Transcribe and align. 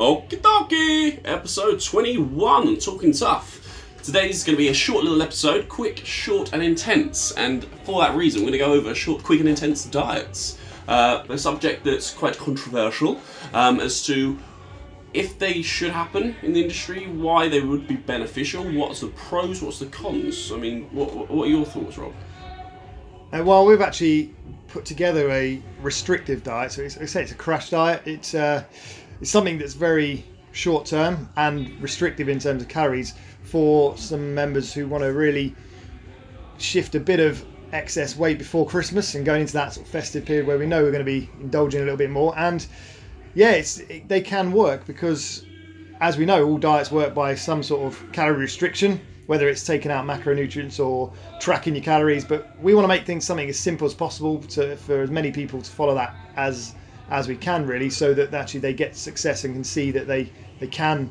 Okie 0.00 0.40
dokie! 0.40 1.20
Episode 1.26 1.78
21, 1.78 2.78
Talking 2.78 3.12
Tough. 3.12 3.92
Today's 4.02 4.42
going 4.42 4.56
to 4.56 4.58
be 4.58 4.68
a 4.68 4.72
short 4.74 5.04
little 5.04 5.20
episode, 5.20 5.68
quick, 5.68 5.98
short, 6.06 6.54
and 6.54 6.62
intense. 6.62 7.32
And 7.32 7.66
for 7.84 8.00
that 8.00 8.16
reason, 8.16 8.40
we're 8.40 8.46
going 8.46 8.58
to 8.58 8.64
go 8.64 8.72
over 8.72 8.94
short, 8.94 9.22
quick, 9.22 9.40
and 9.40 9.48
intense 9.50 9.84
diets. 9.84 10.56
Uh, 10.88 11.22
a 11.28 11.36
subject 11.36 11.84
that's 11.84 12.14
quite 12.14 12.38
controversial 12.38 13.20
um, 13.52 13.78
as 13.78 14.02
to 14.06 14.38
if 15.12 15.38
they 15.38 15.60
should 15.60 15.90
happen 15.90 16.34
in 16.40 16.54
the 16.54 16.62
industry, 16.62 17.06
why 17.06 17.50
they 17.50 17.60
would 17.60 17.86
be 17.86 17.96
beneficial, 17.96 18.64
what's 18.72 19.00
the 19.00 19.08
pros, 19.08 19.60
what's 19.60 19.80
the 19.80 19.86
cons. 19.88 20.50
I 20.50 20.56
mean, 20.56 20.84
what, 20.92 21.28
what 21.28 21.46
are 21.46 21.50
your 21.50 21.66
thoughts, 21.66 21.98
Rob? 21.98 22.14
Uh, 23.34 23.42
well, 23.44 23.66
we've 23.66 23.82
actually 23.82 24.34
put 24.68 24.86
together 24.86 25.30
a 25.30 25.60
restrictive 25.82 26.42
diet. 26.42 26.72
So 26.72 26.80
it's, 26.80 26.96
I 26.96 27.04
say 27.04 27.22
it's 27.24 27.32
a 27.32 27.34
crash 27.34 27.68
diet. 27.68 28.00
It's 28.06 28.34
uh, 28.34 28.64
it's 29.20 29.30
something 29.30 29.58
that's 29.58 29.74
very 29.74 30.24
short 30.52 30.86
term 30.86 31.28
and 31.36 31.80
restrictive 31.80 32.28
in 32.28 32.38
terms 32.38 32.62
of 32.62 32.68
calories 32.68 33.14
for 33.42 33.96
some 33.96 34.34
members 34.34 34.72
who 34.72 34.86
want 34.86 35.04
to 35.04 35.12
really 35.12 35.54
shift 36.58 36.94
a 36.94 37.00
bit 37.00 37.20
of 37.20 37.44
excess 37.72 38.16
weight 38.16 38.38
before 38.38 38.66
Christmas 38.66 39.14
and 39.14 39.24
going 39.24 39.42
into 39.42 39.52
that 39.52 39.72
sort 39.72 39.86
of 39.86 39.92
festive 39.92 40.24
period 40.24 40.46
where 40.46 40.58
we 40.58 40.66
know 40.66 40.82
we're 40.82 40.90
going 40.90 41.04
to 41.04 41.10
be 41.10 41.30
indulging 41.40 41.80
a 41.80 41.84
little 41.84 41.96
bit 41.96 42.10
more. 42.10 42.36
And 42.36 42.66
yeah, 43.34 43.52
it, 43.52 44.08
they 44.08 44.20
can 44.20 44.52
work 44.52 44.86
because, 44.86 45.44
as 46.00 46.16
we 46.16 46.26
know, 46.26 46.44
all 46.46 46.58
diets 46.58 46.90
work 46.90 47.14
by 47.14 47.34
some 47.34 47.62
sort 47.62 47.82
of 47.82 48.12
calorie 48.12 48.38
restriction, 48.38 49.00
whether 49.26 49.48
it's 49.48 49.64
taking 49.64 49.92
out 49.92 50.04
macronutrients 50.04 50.84
or 50.84 51.12
tracking 51.38 51.76
your 51.76 51.84
calories. 51.84 52.24
But 52.24 52.48
we 52.60 52.74
want 52.74 52.84
to 52.84 52.88
make 52.88 53.06
things 53.06 53.24
something 53.24 53.48
as 53.48 53.58
simple 53.58 53.86
as 53.86 53.94
possible 53.94 54.38
to 54.38 54.76
for 54.76 55.02
as 55.02 55.10
many 55.10 55.30
people 55.30 55.62
to 55.62 55.70
follow 55.70 55.94
that 55.94 56.16
as 56.36 56.74
as 57.10 57.28
we 57.28 57.36
can, 57.36 57.66
really, 57.66 57.90
so 57.90 58.14
that 58.14 58.32
actually 58.32 58.60
they 58.60 58.72
get 58.72 58.96
success 58.96 59.44
and 59.44 59.54
can 59.54 59.64
see 59.64 59.90
that 59.90 60.06
they 60.06 60.30
they 60.60 60.68
can 60.68 61.10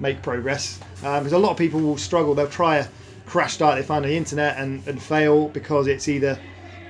make 0.00 0.22
progress. 0.22 0.80
Um, 1.02 1.24
because 1.24 1.32
a 1.32 1.38
lot 1.38 1.50
of 1.50 1.56
people 1.56 1.80
will 1.80 1.98
struggle; 1.98 2.34
they'll 2.34 2.48
try 2.48 2.78
a 2.78 2.86
crash 3.26 3.58
diet 3.58 3.76
they 3.76 3.86
find 3.86 4.04
on 4.04 4.10
the 4.10 4.16
internet 4.16 4.56
and, 4.58 4.86
and 4.86 5.00
fail 5.00 5.48
because 5.48 5.86
it's 5.86 6.08
either 6.08 6.38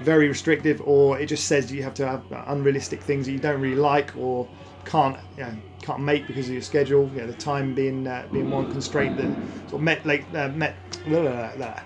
very 0.00 0.28
restrictive 0.28 0.82
or 0.84 1.18
it 1.18 1.26
just 1.26 1.46
says 1.46 1.70
you 1.70 1.82
have 1.82 1.94
to 1.94 2.06
have 2.06 2.22
unrealistic 2.48 3.00
things 3.00 3.26
that 3.26 3.32
you 3.32 3.38
don't 3.38 3.60
really 3.60 3.76
like 3.76 4.16
or 4.16 4.48
can't 4.84 5.16
you 5.36 5.44
know, 5.44 5.56
can't 5.80 6.00
make 6.00 6.26
because 6.26 6.46
of 6.48 6.52
your 6.52 6.62
schedule. 6.62 7.08
You 7.14 7.20
know, 7.20 7.26
the 7.28 7.34
time 7.34 7.74
being 7.74 8.06
uh, 8.06 8.26
being 8.32 8.50
one 8.50 8.70
constraint 8.70 9.16
that 9.18 9.30
sort 9.68 9.74
of 9.74 9.82
met 9.82 10.04
like 10.04 10.24
uh, 10.34 10.48
met. 10.48 10.74
Blah, 11.06 11.20
blah, 11.20 11.56
blah, 11.56 11.80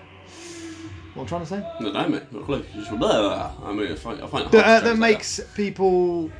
What 1.15 1.23
I'm 1.23 1.27
trying 1.27 1.41
to 1.41 1.47
say? 1.47 1.63
No, 1.79 1.91
no, 1.91 2.07
mate. 2.07 2.31
Not 2.31 2.45
close. 2.45 2.65
Just 2.75 2.91
blah. 2.91 3.51
I 3.63 3.73
mean, 3.73 3.91
I 3.91 3.95
find, 3.95 4.21
I 4.21 4.27
find 4.27 4.45
it 4.45 4.51
hard 4.51 4.51
That, 4.51 4.65
uh, 4.65 4.79
that 4.81 4.97
makes 4.97 5.39
people 5.55 6.31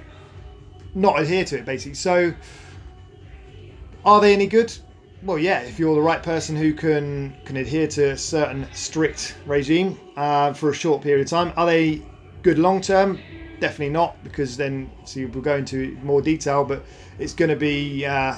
not 0.98 1.20
adhere 1.20 1.45
to 1.45 1.58
it 1.58 1.66
basically. 1.66 1.94
So, 1.94 2.34
are 4.03 4.20
they 4.20 4.34
any 4.34 4.48
good? 4.48 4.76
Well, 5.23 5.38
yeah. 5.38 5.62
If 5.62 5.80
you're 5.80 5.95
the 5.95 6.02
right 6.02 6.22
person 6.22 6.56
who 6.56 6.73
can 6.73 7.36
can 7.45 7.58
adhere 7.58 7.88
to 7.88 8.12
a 8.12 8.17
certain 8.17 8.67
strict 8.73 9.36
regime 9.45 9.98
uh, 10.16 10.54
for 10.54 10.70
a 10.70 10.73
short 10.73 11.02
period 11.02 11.22
of 11.22 11.30
time, 11.30 11.54
are 11.56 11.66
they 11.66 12.02
good 12.42 12.59
long 12.59 12.81
term? 12.81 13.20
Definitely 13.59 13.94
not, 13.94 14.23
because 14.23 14.58
then 14.58 14.92
so 15.06 15.28
we'll 15.34 15.42
go 15.42 15.58
into 15.58 15.98
more 16.04 16.22
detail. 16.22 16.64
But 16.64 16.84
it's 17.20 17.34
going 17.34 17.50
to 17.50 17.56
be 17.56 18.06
uh, 18.06 18.36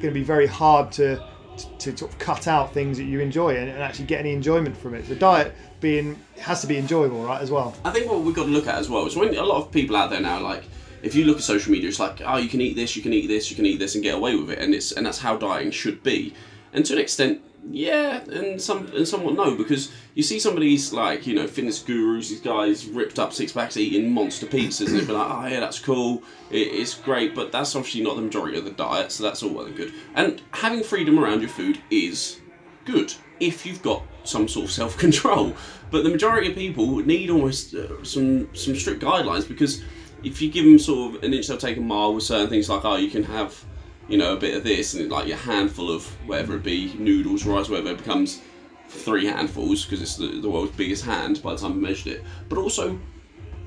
going 0.00 0.12
to 0.12 0.20
be 0.20 0.22
very 0.22 0.46
hard 0.46 0.92
to, 0.92 1.16
to 1.56 1.66
to 1.78 1.96
sort 1.96 2.12
of 2.12 2.18
cut 2.18 2.46
out 2.46 2.72
things 2.74 2.98
that 2.98 3.04
you 3.04 3.20
enjoy 3.20 3.56
and, 3.56 3.70
and 3.70 3.82
actually 3.82 4.06
get 4.06 4.20
any 4.20 4.32
enjoyment 4.32 4.76
from 4.76 4.94
it. 4.94 5.06
The 5.08 5.16
diet 5.16 5.54
being 5.80 6.18
has 6.38 6.60
to 6.60 6.66
be 6.66 6.76
enjoyable, 6.76 7.22
right? 7.24 7.40
As 7.40 7.50
well. 7.50 7.74
I 7.84 7.90
think 7.90 8.10
what 8.10 8.20
we've 8.20 8.34
got 8.34 8.44
to 8.44 8.50
look 8.50 8.66
at 8.66 8.76
as 8.76 8.90
well 8.90 9.06
is 9.06 9.16
when 9.16 9.34
a 9.34 9.42
lot 9.42 9.62
of 9.62 9.72
people 9.72 9.96
out 9.96 10.10
there 10.10 10.20
now, 10.20 10.40
like 10.40 10.64
if 11.02 11.14
you 11.14 11.24
look 11.24 11.38
at 11.38 11.42
social 11.42 11.72
media, 11.72 11.88
it's 11.88 12.00
like, 12.00 12.20
oh, 12.24 12.36
you 12.36 12.48
can 12.48 12.60
eat 12.60 12.76
this, 12.76 12.96
you 12.96 13.02
can 13.02 13.12
eat 13.12 13.26
this, 13.26 13.50
you 13.50 13.56
can 13.56 13.66
eat 13.66 13.78
this, 13.78 13.94
and 13.94 14.04
get 14.04 14.14
away 14.14 14.34
with 14.36 14.50
it, 14.50 14.58
and 14.58 14.74
it's 14.74 14.92
and 14.92 15.06
that's 15.06 15.18
how 15.18 15.36
dieting 15.36 15.70
should 15.70 16.02
be. 16.02 16.34
And 16.72 16.84
to 16.86 16.94
an 16.94 17.00
extent, 17.00 17.42
yeah, 17.70 18.22
and 18.24 18.60
some 18.60 18.86
and 18.94 19.06
somewhat 19.06 19.34
no, 19.34 19.54
because 19.56 19.92
you 20.14 20.22
see 20.22 20.38
some 20.38 20.54
of 20.54 20.60
these 20.60 20.92
like 20.92 21.26
you 21.26 21.34
know 21.34 21.46
fitness 21.46 21.80
gurus, 21.80 22.28
these 22.28 22.40
guys 22.40 22.86
ripped 22.86 23.18
up 23.18 23.32
six 23.32 23.52
packs 23.52 23.76
eating 23.76 24.12
monster 24.12 24.46
pizzas, 24.46 24.88
and 24.88 24.98
they'd 24.98 25.06
be 25.06 25.12
like, 25.12 25.30
oh 25.30 25.46
yeah, 25.46 25.60
that's 25.60 25.78
cool, 25.78 26.22
it, 26.50 26.68
it's 26.68 26.94
great, 26.94 27.34
but 27.34 27.52
that's 27.52 27.74
obviously 27.74 28.02
not 28.02 28.16
the 28.16 28.22
majority 28.22 28.58
of 28.58 28.64
the 28.64 28.70
diet, 28.70 29.12
so 29.12 29.22
that's 29.22 29.42
all 29.42 29.50
well 29.50 29.66
and 29.66 29.76
good. 29.76 29.92
And 30.14 30.42
having 30.52 30.82
freedom 30.82 31.18
around 31.18 31.40
your 31.40 31.50
food 31.50 31.80
is 31.90 32.40
good 32.84 33.12
if 33.40 33.64
you've 33.64 33.82
got 33.82 34.02
some 34.24 34.48
sort 34.48 34.66
of 34.66 34.70
self 34.70 34.98
control. 34.98 35.54
But 35.90 36.04
the 36.04 36.10
majority 36.10 36.50
of 36.50 36.54
people 36.54 36.98
need 36.98 37.30
almost 37.30 37.74
uh, 37.74 38.04
some 38.04 38.54
some 38.54 38.76
strict 38.76 39.02
guidelines 39.02 39.46
because 39.48 39.82
if 40.22 40.40
you 40.42 40.50
give 40.50 40.64
them 40.64 40.78
sort 40.78 41.16
of 41.16 41.22
an 41.22 41.32
inch 41.32 41.46
they'll 41.46 41.56
take 41.56 41.76
a 41.76 41.80
mile 41.80 42.14
with 42.14 42.24
certain 42.24 42.48
things 42.48 42.68
like 42.68 42.84
oh 42.84 42.96
you 42.96 43.10
can 43.10 43.22
have 43.22 43.64
you 44.08 44.18
know 44.18 44.34
a 44.34 44.36
bit 44.36 44.56
of 44.56 44.64
this 44.64 44.94
and 44.94 45.10
like 45.10 45.26
your 45.26 45.36
handful 45.36 45.90
of 45.90 46.06
whatever 46.26 46.56
it 46.56 46.62
be 46.62 46.94
noodles 46.98 47.44
rice 47.44 47.68
whatever 47.68 47.90
it 47.90 47.98
becomes 47.98 48.42
three 48.90 49.26
handfuls 49.26 49.84
because 49.84 50.02
it's 50.02 50.16
the, 50.16 50.40
the 50.40 50.50
world's 50.50 50.76
biggest 50.76 51.04
hand 51.04 51.42
by 51.42 51.52
the 51.52 51.58
time 51.58 51.72
I 51.72 51.76
measured 51.76 52.14
it. 52.14 52.24
But 52.48 52.58
also 52.58 52.98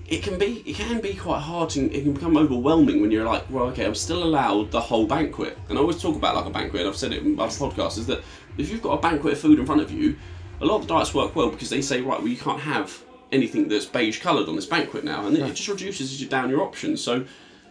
it 0.07 0.21
can 0.21 0.37
be 0.37 0.61
it 0.65 0.75
can 0.75 0.99
be 0.99 1.13
quite 1.13 1.39
hard 1.39 1.75
and 1.77 1.91
it 1.93 2.03
can 2.03 2.13
become 2.13 2.35
overwhelming 2.35 3.01
when 3.01 3.09
you're 3.09 3.25
like 3.25 3.49
well 3.49 3.65
okay 3.65 3.85
I'm 3.85 3.95
still 3.95 4.23
allowed 4.23 4.71
the 4.71 4.81
whole 4.81 5.07
banquet. 5.07 5.57
And 5.69 5.77
I 5.77 5.81
always 5.81 6.01
talk 6.01 6.15
about 6.15 6.35
like 6.35 6.45
a 6.45 6.49
banquet 6.49 6.85
I've 6.85 6.95
said 6.95 7.13
it 7.13 7.23
in 7.23 7.39
other 7.39 7.51
podcasts 7.51 7.97
is 7.97 8.07
that 8.07 8.21
if 8.57 8.69
you've 8.69 8.81
got 8.81 8.99
a 8.99 9.01
banquet 9.01 9.33
of 9.33 9.39
food 9.39 9.59
in 9.59 9.65
front 9.65 9.81
of 9.81 9.91
you 9.91 10.15
a 10.61 10.65
lot 10.65 10.81
of 10.81 10.87
the 10.87 10.93
diets 10.93 11.13
work 11.13 11.35
well 11.35 11.49
because 11.49 11.69
they 11.69 11.81
say 11.81 12.01
right 12.01 12.19
well 12.19 12.27
you 12.27 12.37
can't 12.37 12.59
have 12.59 13.01
anything 13.33 13.67
that's 13.67 13.85
beige 13.85 14.21
coloured 14.21 14.47
on 14.47 14.55
this 14.55 14.65
banquet 14.65 15.03
now 15.03 15.25
and 15.27 15.37
it 15.37 15.53
just 15.53 15.67
reduces 15.67 16.21
you 16.21 16.27
down 16.27 16.49
your 16.49 16.61
options. 16.61 17.01
So 17.01 17.25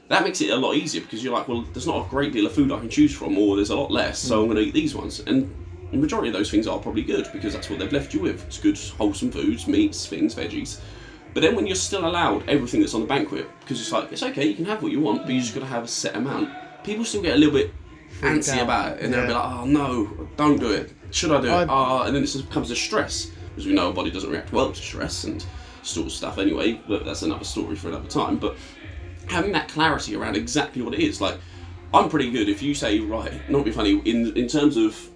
that 0.08 0.24
makes 0.24 0.40
it 0.40 0.50
a 0.50 0.56
lot 0.56 0.74
easier 0.74 1.00
because 1.00 1.22
you're 1.22 1.32
like 1.32 1.48
well 1.48 1.62
there's 1.72 1.86
not 1.86 2.06
a 2.06 2.10
great 2.10 2.32
deal 2.32 2.46
of 2.46 2.52
food 2.52 2.70
I 2.72 2.78
can 2.80 2.90
choose 2.90 3.14
from 3.14 3.38
or 3.38 3.56
there's 3.56 3.70
a 3.70 3.76
lot 3.76 3.90
less 3.90 4.18
so 4.18 4.42
I'm 4.42 4.48
going 4.48 4.56
to 4.58 4.64
eat 4.64 4.74
these 4.74 4.94
ones. 4.94 5.20
And 5.20 5.54
the 5.90 5.98
majority 5.98 6.28
of 6.28 6.34
those 6.34 6.50
things 6.50 6.66
are 6.66 6.78
probably 6.78 7.02
good 7.02 7.28
because 7.32 7.52
that's 7.52 7.70
what 7.70 7.78
they've 7.78 7.92
left 7.92 8.12
you 8.14 8.20
with. 8.20 8.44
It's 8.46 8.58
good 8.58 8.78
wholesome 8.98 9.30
foods 9.30 9.66
meats 9.66 10.06
things 10.06 10.34
veggies. 10.34 10.80
But 11.34 11.40
then 11.42 11.56
when 11.56 11.66
you're 11.66 11.76
still 11.76 12.06
allowed 12.06 12.48
everything 12.48 12.80
that's 12.80 12.94
on 12.94 13.02
the 13.02 13.06
banquet, 13.06 13.48
because 13.60 13.80
it's 13.80 13.92
like 13.92 14.12
it's 14.12 14.22
okay, 14.22 14.46
you 14.46 14.54
can 14.54 14.66
have 14.66 14.82
what 14.82 14.92
you 14.92 15.00
want, 15.00 15.22
but 15.22 15.32
you 15.32 15.40
just 15.40 15.54
got 15.54 15.60
to 15.60 15.66
have 15.66 15.84
a 15.84 15.88
set 15.88 16.14
amount. 16.14 16.50
People 16.84 17.04
still 17.04 17.22
get 17.22 17.34
a 17.34 17.38
little 17.38 17.54
bit 17.54 17.72
antsy 18.20 18.62
about 18.62 18.98
it, 18.98 19.04
and 19.04 19.14
they'll 19.14 19.26
be 19.26 19.32
like, 19.32 19.44
"Oh 19.44 19.64
no, 19.64 20.28
don't 20.36 20.58
do 20.60 20.70
it. 20.72 20.92
Should 21.10 21.32
I 21.32 21.40
do 21.40 21.48
it? 21.48 21.68
Ah," 21.70 22.02
and 22.04 22.14
then 22.14 22.22
it 22.22 22.26
just 22.26 22.48
becomes 22.48 22.70
a 22.70 22.76
stress, 22.76 23.30
because 23.52 23.66
we 23.66 23.72
know 23.72 23.88
our 23.88 23.92
body 23.92 24.10
doesn't 24.10 24.30
react 24.30 24.52
well 24.52 24.72
to 24.72 24.82
stress 24.82 25.24
and 25.24 25.44
sort 25.82 26.06
of 26.06 26.12
stuff 26.12 26.38
anyway. 26.38 26.80
But 26.88 27.04
that's 27.04 27.22
another 27.22 27.44
story 27.44 27.76
for 27.76 27.88
another 27.88 28.08
time. 28.08 28.38
But 28.38 28.56
having 29.28 29.52
that 29.52 29.68
clarity 29.68 30.16
around 30.16 30.36
exactly 30.36 30.82
what 30.82 30.94
it 30.94 31.00
is, 31.00 31.20
like 31.20 31.38
I'm 31.94 32.08
pretty 32.08 32.30
good. 32.30 32.48
If 32.48 32.62
you 32.62 32.74
say 32.74 33.00
right, 33.00 33.32
not 33.50 33.64
be 33.64 33.70
funny 33.70 33.98
in 34.04 34.36
in 34.36 34.48
terms 34.48 34.76
of 34.76 35.10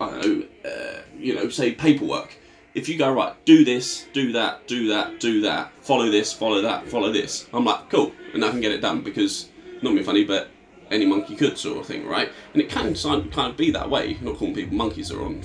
I 0.00 0.10
don't 0.10 0.20
know, 0.20 0.70
uh, 0.70 1.00
you 1.18 1.34
know, 1.34 1.48
say 1.48 1.72
paperwork. 1.72 2.36
If 2.74 2.90
you 2.90 2.98
go 2.98 3.10
right, 3.10 3.34
do 3.46 3.64
this, 3.64 4.06
do 4.12 4.32
that, 4.32 4.68
do 4.68 4.88
that, 4.88 5.18
do 5.18 5.40
that, 5.40 5.72
follow 5.80 6.10
this, 6.10 6.34
follow 6.34 6.60
that, 6.60 6.86
follow 6.86 7.10
this, 7.10 7.46
I'm 7.54 7.64
like, 7.64 7.88
cool, 7.88 8.12
and 8.34 8.44
I 8.44 8.50
can 8.50 8.60
get 8.60 8.70
it 8.70 8.82
done 8.82 9.00
because 9.00 9.48
not 9.80 9.94
be 9.94 10.02
funny, 10.02 10.24
but 10.24 10.50
any 10.90 11.06
monkey 11.06 11.36
could 11.36 11.56
sort 11.56 11.78
of 11.78 11.86
thing, 11.86 12.06
right? 12.06 12.30
And 12.52 12.62
it 12.62 12.68
can 12.68 12.94
kind 12.94 13.50
of 13.50 13.56
be 13.56 13.70
that 13.70 13.88
way. 13.88 14.18
Not 14.20 14.36
calling 14.36 14.54
people 14.54 14.76
monkeys 14.76 15.10
are 15.10 15.22
on 15.24 15.42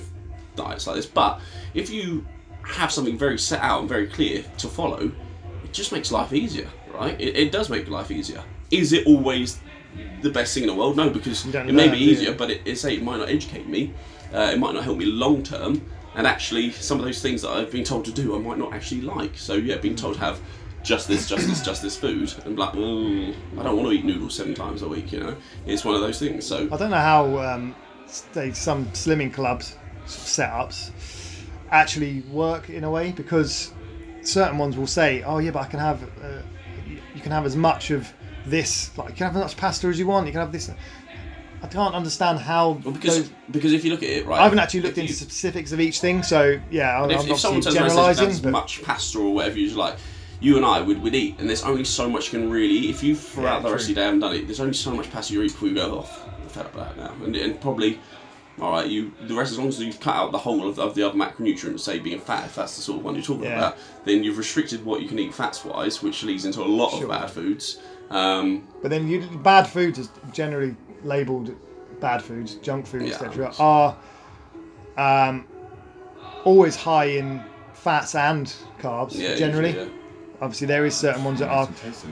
diets 0.64 0.88
like 0.88 0.96
this, 0.96 1.06
but 1.06 1.40
if 1.74 1.90
you 1.90 2.26
have 2.64 2.92
something 2.92 3.18
very 3.18 3.38
set 3.38 3.62
out 3.62 3.80
and 3.82 3.90
very 3.90 4.08
clear 4.08 4.44
to 4.58 4.68
follow, 4.68 5.12
it 5.64 5.74
just 5.74 5.92
makes 5.92 6.12
life 6.12 6.34
easier, 6.34 6.70
right? 6.94 7.20
It, 7.20 7.36
it 7.36 7.52
does 7.52 7.70
make 7.70 7.88
life 7.90 8.12
easier. 8.12 8.44
Is 8.70 8.94
it 8.94 9.06
always 9.06 9.60
the 10.22 10.30
best 10.30 10.54
thing 10.54 10.64
in 10.64 10.70
the 10.70 10.76
world? 10.76 10.96
No, 10.96 11.10
because 11.10 11.46
it 11.46 11.66
may 11.66 11.72
learn, 11.72 11.92
be 11.92 11.98
easier, 11.98 12.34
but 12.34 12.50
it, 12.52 12.62
it 12.66 12.76
say 12.78 12.96
it 12.96 13.04
might 13.04 13.18
not 13.18 13.30
educate 13.30 13.68
me. 13.68 13.94
Uh, 14.34 14.52
it 14.54 14.60
might 14.60 14.74
not 14.74 14.84
help 14.84 14.98
me 14.98 15.06
long 15.06 15.44
term, 15.44 15.82
and 16.16 16.28
actually, 16.28 16.72
some 16.72 17.00
of 17.00 17.06
those 17.06 17.22
things 17.22 17.42
that 17.42 17.50
I've 17.50 17.72
been 17.72 17.84
told 17.84 18.06
to 18.06 18.12
do, 18.12 18.36
I 18.36 18.40
might 18.40 18.58
not 18.58 18.74
actually 18.74 19.02
like. 19.02 19.38
So 19.38 19.56
yeah, 19.56 19.78
being 19.78 19.96
told 19.96 20.16
to 20.16 20.20
have 20.22 20.40
just 20.84 21.08
this, 21.08 21.28
just 21.28 21.48
this, 21.48 21.62
just 21.62 21.82
this 21.82 21.98
food, 21.98 22.34
and 22.46 22.58
like, 22.58 22.74
mm, 22.74 23.36
I 23.58 23.64
don't 23.64 23.76
want 23.76 23.90
to 23.90 23.92
eat 23.92 24.06
noodles 24.06 24.36
seven 24.36 24.54
times 24.54 24.82
a 24.82 24.88
week. 24.88 25.12
You 25.12 25.20
know, 25.20 25.36
it's 25.66 25.86
one 25.86 25.96
of 25.96 26.02
those 26.02 26.20
things. 26.20 26.46
So 26.46 26.68
I 26.72 26.78
don't 26.78 26.92
know 26.92 26.98
how 26.98 27.38
um, 27.40 27.76
they, 28.34 28.52
some 28.52 28.86
slimming 28.88 29.34
clubs 29.34 29.76
setups 30.18 30.92
actually 31.72 32.22
work 32.32 32.70
in 32.70 32.84
a 32.84 32.92
way 32.92 33.12
because 33.12 33.72
certain 34.22 34.58
ones 34.58 34.78
will 34.78 34.88
say, 34.88 35.24
"Oh 35.24 35.38
yeah, 35.40 35.52
but 35.52 35.62
I 35.62 35.66
can 35.68 35.80
have 35.80 36.04
uh, 36.04 36.42
you 37.16 37.22
can 37.22 37.32
have 37.32 37.46
as 37.46 37.56
much 37.56 37.92
of 37.92 38.12
this, 38.46 38.96
like 38.98 39.10
you 39.10 39.16
can 39.16 39.28
have 39.28 39.36
as 39.36 39.42
much 39.44 39.58
pasta 39.58 39.88
as 39.88 39.98
you 40.00 40.08
want. 40.08 40.26
You 40.28 40.32
can 40.34 40.42
have 40.42 40.52
this." 40.52 40.70
I 41.64 41.68
can't 41.68 41.94
understand 41.94 42.40
how. 42.40 42.72
well, 42.84 42.92
because 42.94 43.20
those- 43.20 43.32
because 43.52 43.72
if 43.72 43.86
you 43.86 43.92
look 43.92 44.02
at 44.02 44.10
it, 44.10 44.26
right, 44.26 44.40
I 44.40 44.44
haven't 44.44 44.58
actually 44.58 44.82
looked 44.82 44.98
into 44.98 45.10
you- 45.10 45.16
specifics 45.16 45.72
of 45.72 45.80
each 45.80 46.00
thing, 46.02 46.24
so 46.24 46.60
yeah, 46.72 47.00
I'm, 47.00 47.08
But 47.10 47.18
I'm 47.20 47.26
if, 47.26 47.32
if 47.32 47.40
someone 47.40 47.64
around 47.64 47.74
generalising. 47.76 48.30
as 48.30 48.44
much 48.44 48.82
pasta 48.82 49.20
or 49.20 49.32
whatever 49.36 49.60
you 49.60 49.70
like, 49.76 49.96
you 50.40 50.58
and 50.58 50.66
I 50.66 50.82
would, 50.82 51.00
would 51.04 51.14
eat, 51.14 51.38
and 51.40 51.48
there's 51.48 51.62
only 51.64 51.84
so 51.84 52.10
much 52.10 52.34
you 52.34 52.40
can 52.40 52.50
really. 52.50 52.74
Eat. 52.74 52.90
If 52.90 53.04
you 53.04 53.16
throughout 53.16 53.62
Yeah, 53.62 53.68
the 53.68 53.74
rest 53.74 53.84
of 53.84 53.90
your 53.90 53.96
day 53.98 54.04
haven't 54.06 54.22
done 54.22 54.36
it, 54.36 54.48
there's 54.48 54.60
only 54.60 54.74
so 54.74 54.90
much 54.92 55.12
pasta 55.12 55.34
you 55.34 55.44
eat 55.44 55.52
before 55.52 55.68
you 55.70 55.76
go 55.76 56.00
off. 56.00 56.28
I'm 56.42 56.50
fed 56.50 56.66
up 56.66 56.74
with 56.76 56.84
that 56.84 56.98
now, 56.98 57.14
and, 57.26 57.36
and 57.36 57.62
probably. 57.62 58.00
All 58.60 58.72
right, 58.72 58.88
you 58.88 59.12
the 59.22 59.34
rest 59.34 59.52
as 59.52 59.58
long 59.58 59.70
as 59.70 59.80
you've 59.80 60.00
cut 60.00 60.16
out 60.16 60.32
the 60.32 60.38
whole 60.38 60.68
of, 60.68 60.78
of 60.78 60.94
the 60.94 61.04
other 61.04 61.18
macronutrients, 61.18 61.80
say 61.80 62.00
being 62.00 62.20
fat, 62.20 62.46
if 62.46 62.56
that's 62.56 62.76
the 62.76 62.82
sort 62.82 63.00
of 63.00 63.06
one 63.06 63.16
you're 63.16 63.24
talking 63.24 63.46
Yeah. 63.46 63.58
about, 63.58 63.78
then 64.06 64.24
you've 64.24 64.38
restricted 64.38 64.84
what 64.86 65.02
you 65.02 65.08
can 65.08 65.18
eat 65.20 65.34
fats 65.34 65.64
wise, 65.64 66.04
which 66.04 66.24
leads 66.24 66.46
into 66.46 66.62
a 66.62 66.66
lot 66.66 66.92
Sure. 66.92 67.04
of 67.04 67.10
bad 67.10 67.32
foods. 67.32 67.80
Um, 68.10 68.68
but 68.82 68.90
then 68.92 69.08
you, 69.08 69.22
bad 69.42 69.68
foods 69.68 69.98
is 69.98 70.10
generally 70.34 70.76
labelled 71.04 71.56
bad 72.02 72.22
foods, 72.22 72.56
junk 72.56 72.86
food, 72.86 73.04
Yeah. 73.04 73.14
etc., 73.14 73.54
are 73.58 73.96
um, 74.98 75.46
always 76.44 76.76
high 76.76 77.06
in 77.06 77.42
fats 77.74 78.14
and 78.16 78.54
carbs. 78.80 79.18
Yeah, 79.18 79.36
generally, 79.36 79.70
usually, 79.70 79.86
yeah. 79.88 79.92
obviously 80.42 80.68
there 80.68 80.86
is 80.86 80.96
certain 80.96 81.24
ones 81.24 81.40
that 81.40 81.50
are 81.50 81.66
Doesn't 81.68 81.92
taste 81.92 82.06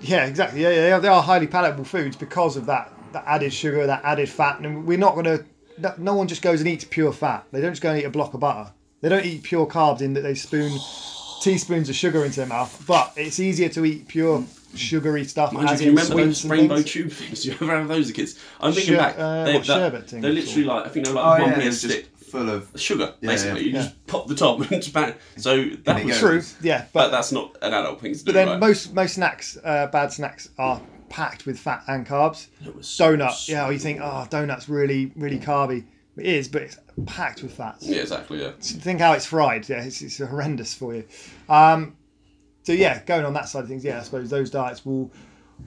yeah, 0.00 0.26
exactly. 0.26 0.62
Yeah, 0.62 0.70
yeah, 0.70 0.80
they 0.82 0.92
are, 0.92 1.00
they 1.00 1.08
are 1.08 1.22
highly 1.22 1.46
palatable 1.46 1.84
foods 1.84 2.16
because 2.16 2.56
of 2.56 2.66
that, 2.66 2.92
that 3.12 3.24
added 3.26 3.52
sugar, 3.52 3.86
that 3.86 4.02
added 4.04 4.28
fat. 4.28 4.60
And 4.60 4.86
we're 4.86 4.98
not 4.98 5.14
going 5.14 5.24
to. 5.26 5.44
No, 5.78 5.94
no 5.98 6.14
one 6.14 6.28
just 6.28 6.42
goes 6.42 6.60
and 6.60 6.68
eats 6.68 6.84
pure 6.84 7.12
fat. 7.12 7.44
They 7.52 7.60
don't 7.60 7.72
just 7.72 7.82
go 7.82 7.90
and 7.90 8.00
eat 8.00 8.04
a 8.04 8.10
block 8.10 8.34
of 8.34 8.40
butter. 8.40 8.72
They 9.02 9.08
don't 9.08 9.24
eat 9.24 9.42
pure 9.42 9.66
carbs 9.66 10.00
in 10.00 10.14
that 10.14 10.22
they 10.22 10.34
spoon 10.34 10.78
teaspoons 11.42 11.88
of 11.88 11.94
sugar 11.94 12.24
into 12.24 12.36
their 12.40 12.46
mouth. 12.46 12.84
But 12.86 13.12
it's 13.16 13.38
easier 13.38 13.68
to 13.70 13.84
eat 13.84 14.08
pure 14.08 14.44
sugary 14.74 15.24
stuff. 15.24 15.52
Mind 15.52 15.68
you, 15.68 15.72
as 15.74 15.78
can 15.80 15.84
you 15.86 15.90
in 15.92 15.96
remember 15.98 16.24
those 16.24 16.44
rainbow 16.46 16.74
things. 16.76 16.90
tube 16.90 17.12
things? 17.12 17.42
Do 17.42 17.48
you 17.50 17.54
ever 17.60 17.76
have 17.78 17.88
those 17.88 18.06
as 18.06 18.12
kids? 18.12 18.38
I'm 18.60 18.72
thinking 18.72 18.94
Sher- 18.94 18.98
back. 19.00 19.18
uh, 19.18 19.44
they, 19.44 19.54
what, 19.54 19.66
sherbet 19.66 20.08
things 20.10 20.22
They're 20.22 20.32
literally 20.32 20.64
like 20.64 20.86
I 20.86 20.88
think 20.88 21.06
they're 21.06 21.14
Oh 21.14 21.18
like 21.20 21.40
one 21.42 21.50
yeah, 21.50 21.58
beer 21.58 21.72
stick 21.72 22.06
full 22.16 22.50
of. 22.50 22.68
sugar. 22.76 23.14
Yeah, 23.20 23.28
basically, 23.30 23.60
yeah. 23.60 23.66
you 23.66 23.72
Yeah. 23.74 23.82
just 23.82 24.06
pop 24.06 24.26
the 24.26 24.34
top 24.34 24.58
and 24.60 24.68
just 24.82 24.92
bang. 24.92 25.14
So 25.36 25.56
that 25.64 25.84
There 25.84 25.98
you 26.00 26.06
was. 26.06 26.18
True, 26.18 26.42
yeah, 26.62 26.86
But 26.92 27.04
but 27.04 27.10
that's 27.10 27.32
not 27.32 27.56
an 27.62 27.72
adult 27.74 28.00
thing 28.00 28.12
to 28.14 28.18
do. 28.18 28.24
but 28.24 28.32
then 28.34 28.48
right? 28.48 28.58
most 28.58 28.92
most 28.94 29.14
snacks, 29.14 29.56
uh, 29.62 29.86
bad 29.88 30.12
snacks, 30.12 30.48
are 30.58 30.80
packed 31.08 31.46
with 31.46 31.58
fat 31.58 31.82
and 31.88 32.06
carbs. 32.06 32.48
It 32.64 32.74
was 32.74 32.86
so- 32.86 33.16
Donut, 33.16 33.48
yeah, 33.48 33.68
you 33.70 33.78
think, 33.78 34.00
oh, 34.00 34.26
donut's 34.30 34.68
really 34.68 35.12
really 35.16 35.38
carby. 35.38 35.84
It 36.16 36.26
is, 36.26 36.48
but 36.48 36.62
it's 36.62 36.78
packed 37.04 37.42
with 37.42 37.52
fats. 37.52 37.86
Yeah, 37.86 38.00
exactly. 38.00 38.40
Yeah. 38.40 38.52
think 38.58 39.00
how 39.00 39.12
it's 39.12 39.26
fried. 39.26 39.68
Yeah, 39.68 39.82
it's, 39.82 40.00
it's 40.00 40.16
horrendous 40.18 40.72
for 40.74 40.94
you. 40.94 41.04
Um, 41.48 41.96
so 42.62 42.72
yeah, 42.72 43.02
going 43.04 43.24
on 43.24 43.34
that 43.34 43.48
side 43.48 43.64
of 43.64 43.68
things, 43.68 43.84
yeah, 43.84 43.98
I 43.98 44.02
suppose 44.02 44.30
those 44.30 44.50
diets 44.50 44.84
will 44.84 45.10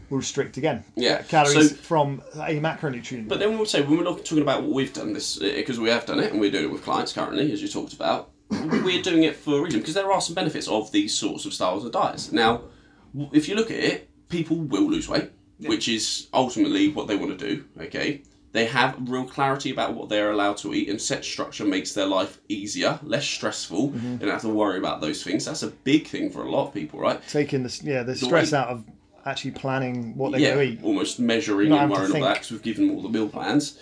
will 0.10 0.18
restrict 0.18 0.58
again. 0.58 0.84
Yeah, 0.96 1.14
uh, 1.14 1.24
calories 1.24 1.70
so- 1.72 1.76
from 1.76 2.22
a 2.36 2.60
macronutrient. 2.60 3.28
But 3.28 3.40
then 3.40 3.56
we'll 3.58 3.66
say 3.66 3.82
when 3.82 3.98
we're 3.98 4.04
not 4.04 4.26
talking 4.26 4.42
about 4.42 4.64
what 4.64 4.72
we've 4.72 4.94
done 4.94 5.14
this 5.14 5.42
eh, 5.42 5.56
because 5.56 5.80
we 5.80 5.90
have 5.90 6.06
done 6.06 6.20
it 6.20 6.32
and 6.32 6.40
we're 6.42 6.52
doing 6.52 6.66
it 6.66 6.72
with 6.72 6.84
clients 6.84 7.14
currently, 7.14 7.52
as 7.52 7.62
you 7.62 7.68
talked 7.68 7.94
about. 7.94 8.32
we're 8.50 9.02
doing 9.02 9.24
it 9.24 9.36
for 9.36 9.60
a 9.60 9.62
reason 9.62 9.80
because 9.80 9.94
there 9.94 10.12
are 10.12 10.20
some 10.22 10.34
benefits 10.34 10.68
of 10.68 10.92
these 10.92 11.14
sorts 11.16 11.46
of 11.46 11.54
styles 11.54 11.86
of 11.86 11.92
diets. 11.92 12.32
Now, 12.32 12.62
if 13.32 13.48
you 13.48 13.54
look 13.56 13.70
at 13.70 13.78
it, 13.78 14.09
people 14.30 14.58
will 14.58 14.90
lose 14.90 15.10
weight, 15.10 15.32
which 15.60 15.88
is 15.88 16.28
ultimately 16.34 16.90
what 16.90 17.08
they 17.08 17.16
want 17.16 17.38
to 17.38 17.48
do. 17.48 17.66
Okay, 17.80 18.22
they 18.52 18.66
have 18.66 18.98
real 19.10 19.26
clarity 19.26 19.72
about 19.72 19.94
what 19.94 20.10
they're 20.10 20.32
allowed 20.32 20.58
to 20.58 20.74
eat, 20.74 20.90
and 20.90 21.02
set 21.02 21.26
structure 21.26 21.66
makes 21.66 21.94
their 21.94 22.06
life 22.06 22.40
easier, 22.48 23.00
less 23.04 23.26
stressful. 23.26 23.90
Mm-hmm. 23.90 24.18
Don't 24.18 24.30
have 24.30 24.42
to 24.42 24.50
worry 24.50 24.78
about 24.78 25.02
those 25.02 25.24
things. 25.24 25.46
That's 25.46 25.64
a 25.64 25.68
big 25.68 26.08
thing 26.08 26.30
for 26.30 26.44
a 26.44 26.50
lot 26.50 26.68
of 26.68 26.74
people, 26.74 27.00
right? 27.00 27.22
taking 27.28 27.64
the 27.64 27.82
yeah 27.84 28.04
the 28.04 28.16
stress 28.16 28.54
out 28.54 28.70
of 28.70 28.86
actually 29.26 29.52
planning 29.52 30.16
what 30.16 30.32
they're 30.32 30.42
yeah, 30.42 30.54
going 30.56 30.68
to 30.68 30.74
eat. 30.76 30.84
almost 30.84 31.20
measuring 31.20 31.70
Not 31.70 31.84
and 31.84 31.92
worrying 31.92 32.12
about 32.12 32.22
that 32.22 32.34
because 32.36 32.52
we've 32.52 32.62
given 32.62 32.88
them 32.88 32.96
all 32.96 33.02
the 33.02 33.10
meal 33.10 33.28
plans. 33.28 33.78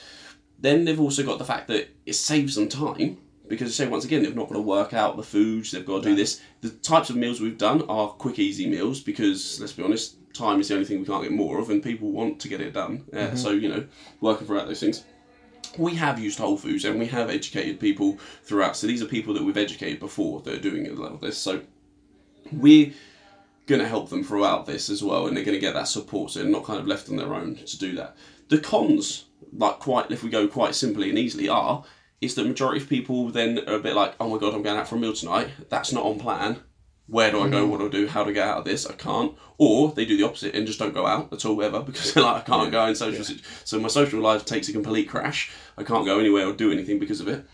Then 0.60 0.86
they've 0.86 1.00
also 1.00 1.24
got 1.24 1.38
the 1.38 1.46
fact 1.46 1.68
that 1.68 1.90
it 2.06 2.14
saves 2.14 2.56
them 2.56 2.68
time 2.68 3.18
because, 3.48 3.76
say, 3.76 3.88
once 3.88 4.04
again, 4.04 4.24
they've 4.24 4.36
not 4.36 4.50
got 4.50 4.56
to 4.56 4.62
work 4.62 4.94
out 4.94 5.16
the 5.16 5.24
foods, 5.24 5.72
they've 5.72 5.86
got 5.86 6.04
to 6.04 6.10
do 6.10 6.16
this. 6.16 6.42
The 6.62 6.70
types 6.70 7.10
of 7.10 7.16
meals 7.16 7.40
we've 7.40 7.58
done 7.58 7.84
are 7.88 8.10
quick, 8.10 8.40
easy 8.40 8.68
meals 8.68 9.00
because, 9.00 9.60
let's 9.62 9.74
be 9.74 9.84
honest, 9.84 10.18
time 10.38 10.60
is 10.60 10.68
the 10.68 10.76
only 10.76 10.86
thing 10.86 11.00
we 11.00 11.06
can't 11.06 11.24
get 11.24 11.32
more 11.32 11.60
of, 11.60 11.70
and 11.70 11.82
people 11.84 12.12
want 12.12 12.40
to 12.42 12.48
get 12.48 12.62
it 12.62 12.74
done. 12.74 13.06
Uh, 13.14 13.18
Mm-hmm. 13.18 13.36
So, 13.36 13.52
you 13.52 13.70
know, 13.70 13.86
working 14.22 14.48
throughout 14.48 14.68
those 14.68 14.80
things. 14.80 15.04
We 15.78 15.96
have 15.96 16.18
used 16.20 16.40
Whole 16.40 16.58
Foods 16.58 16.86
and 16.86 16.98
we 16.98 17.08
have 17.08 17.30
educated 17.30 17.80
people 17.80 18.18
throughout. 18.44 18.78
So 18.78 18.88
these 18.88 19.02
are 19.02 19.06
people 19.06 19.34
that 19.34 19.44
we've 19.44 19.58
educated 19.58 20.00
before 20.00 20.42
that 20.42 20.54
are 20.54 20.62
doing 20.62 20.88
a 20.88 20.94
lot 20.94 21.12
of 21.12 21.22
this. 21.22 21.38
So 21.38 21.62
we're 22.52 22.94
going 23.68 23.82
to 23.82 23.88
help 23.88 24.10
them 24.10 24.24
throughout 24.24 24.66
this 24.66 24.90
as 24.90 25.04
well, 25.04 25.28
and 25.28 25.36
they're 25.36 25.44
going 25.44 25.58
to 25.58 25.62
get 25.62 25.74
that 25.74 25.88
support, 25.88 26.32
so 26.32 26.40
they're 26.40 26.50
not 26.50 26.64
kind 26.64 26.80
of 26.80 26.88
left 26.88 27.10
on 27.10 27.18
their 27.18 27.34
own 27.34 27.56
to 27.56 27.78
do 27.78 27.96
that. 27.96 28.16
The 28.48 28.60
cons, 28.60 29.26
like 29.52 29.80
quite, 29.80 30.10
if 30.10 30.24
we 30.24 30.30
go 30.30 30.48
quite 30.48 30.74
simply 30.74 31.10
and 31.10 31.20
easily, 31.20 31.50
are 31.50 31.84
is 32.22 32.34
that 32.36 32.48
majority 32.48 32.82
of 32.82 32.90
people 32.90 33.30
then 33.30 33.60
are 33.68 33.76
a 33.76 33.80
bit 33.80 33.94
like, 33.94 34.16
oh 34.20 34.30
my 34.30 34.40
god, 34.40 34.56
I'm 34.56 34.64
going 34.64 34.80
out 34.80 34.88
for 34.88 34.96
a 34.96 35.00
meal 35.00 35.14
tonight. 35.14 35.50
That's 35.70 35.92
not 35.92 36.06
on 36.06 36.18
plan. 36.18 36.62
Where 37.08 37.32
do 37.32 37.40
I 37.42 37.50
go? 37.50 37.62
Mm-hmm. 37.62 37.70
What 37.72 37.80
do 37.80 37.86
I 37.88 37.90
do? 37.90 38.08
How 38.08 38.24
do 38.24 38.32
I 38.32 38.34
get 38.34 38.48
out 38.48 38.58
of 38.60 38.66
this? 38.66 38.86
I 38.86 38.94
can't. 38.94 39.34
Or 39.58 39.92
they 39.94 40.04
do 40.06 40.18
the 40.18 40.24
opposite 40.26 40.54
and 40.56 40.68
just 40.68 40.78
don't 40.78 40.94
go 40.94 41.06
out 41.06 41.32
at 41.32 41.46
all 41.46 41.62
ever 41.64 41.80
because 41.84 42.14
they're 42.14 42.24
like, 42.24 42.44
I 42.44 42.46
can't 42.46 42.72
go 42.72 42.86
in 42.86 42.96
social. 42.96 43.24
sit- 43.24 43.42
So 43.64 43.80
my 43.80 43.88
social 43.88 44.20
life 44.20 44.44
takes 44.46 44.68
a 44.70 44.74
complete 44.74 45.08
crash. 45.10 45.52
I 45.78 45.84
can't 45.84 46.06
go 46.06 46.20
anywhere 46.20 46.46
or 46.48 46.54
do 46.54 46.72
anything 46.72 47.00
because 47.00 47.22
of 47.22 47.28
it. 47.30 47.46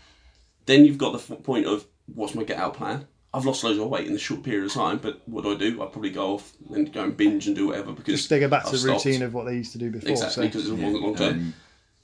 Then 0.66 0.84
you've 0.84 0.98
got 0.98 1.12
the 1.12 1.34
f- 1.34 1.42
point 1.44 1.66
of 1.66 1.84
what's 2.12 2.34
my 2.34 2.42
get 2.42 2.58
out 2.58 2.74
plan? 2.74 3.06
I've 3.32 3.44
lost 3.44 3.64
loads 3.64 3.78
of 3.78 3.88
weight 3.88 4.06
in 4.06 4.12
the 4.12 4.18
short 4.18 4.44
period 4.44 4.64
of 4.66 4.72
time, 4.72 4.98
but 4.98 5.20
what 5.26 5.42
do 5.42 5.52
I 5.52 5.56
do? 5.56 5.82
I 5.82 5.86
probably 5.86 6.10
go 6.10 6.34
off 6.34 6.52
and 6.72 6.92
go 6.92 7.02
and 7.04 7.16
binge 7.16 7.46
and 7.48 7.56
do 7.56 7.66
whatever 7.68 7.92
because 7.92 8.14
Just 8.14 8.30
they 8.30 8.38
go 8.40 8.48
back 8.48 8.62
to 8.62 8.66
I've 8.68 8.72
the 8.74 8.78
stopped. 8.78 9.04
routine 9.04 9.22
of 9.22 9.34
what 9.34 9.44
they 9.46 9.54
used 9.56 9.72
to 9.72 9.78
do 9.78 9.90
before. 9.90 10.10
exactly 10.10 10.34
So 10.34 10.48
because 10.48 10.68
it 10.70 10.76
Yeah, 10.78 10.84
wasn't 10.84 11.02
long 11.02 11.14
term. 11.16 11.28
and 11.34 11.52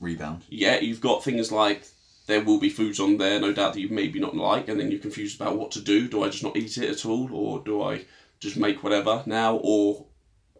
rebound. 0.00 0.42
Yeah, 0.48 0.80
you've 0.80 1.00
got 1.00 1.22
things 1.22 1.52
like 1.52 1.86
there 2.30 2.44
will 2.44 2.58
be 2.58 2.70
foods 2.70 3.00
on 3.00 3.16
there, 3.16 3.40
no 3.40 3.52
doubt 3.52 3.74
that 3.74 3.80
you 3.80 3.88
maybe 3.88 4.20
not 4.20 4.36
like, 4.36 4.68
and 4.68 4.78
then 4.78 4.90
you're 4.90 5.00
confused 5.00 5.40
about 5.40 5.58
what 5.58 5.70
to 5.72 5.80
do. 5.80 6.08
Do 6.08 6.22
I 6.22 6.28
just 6.28 6.44
not 6.44 6.56
eat 6.56 6.78
it 6.78 6.90
at 6.90 7.04
all, 7.04 7.28
or 7.32 7.60
do 7.60 7.82
I 7.82 8.04
just 8.38 8.56
make 8.56 8.82
whatever 8.82 9.22
now, 9.26 9.56
or 9.56 10.06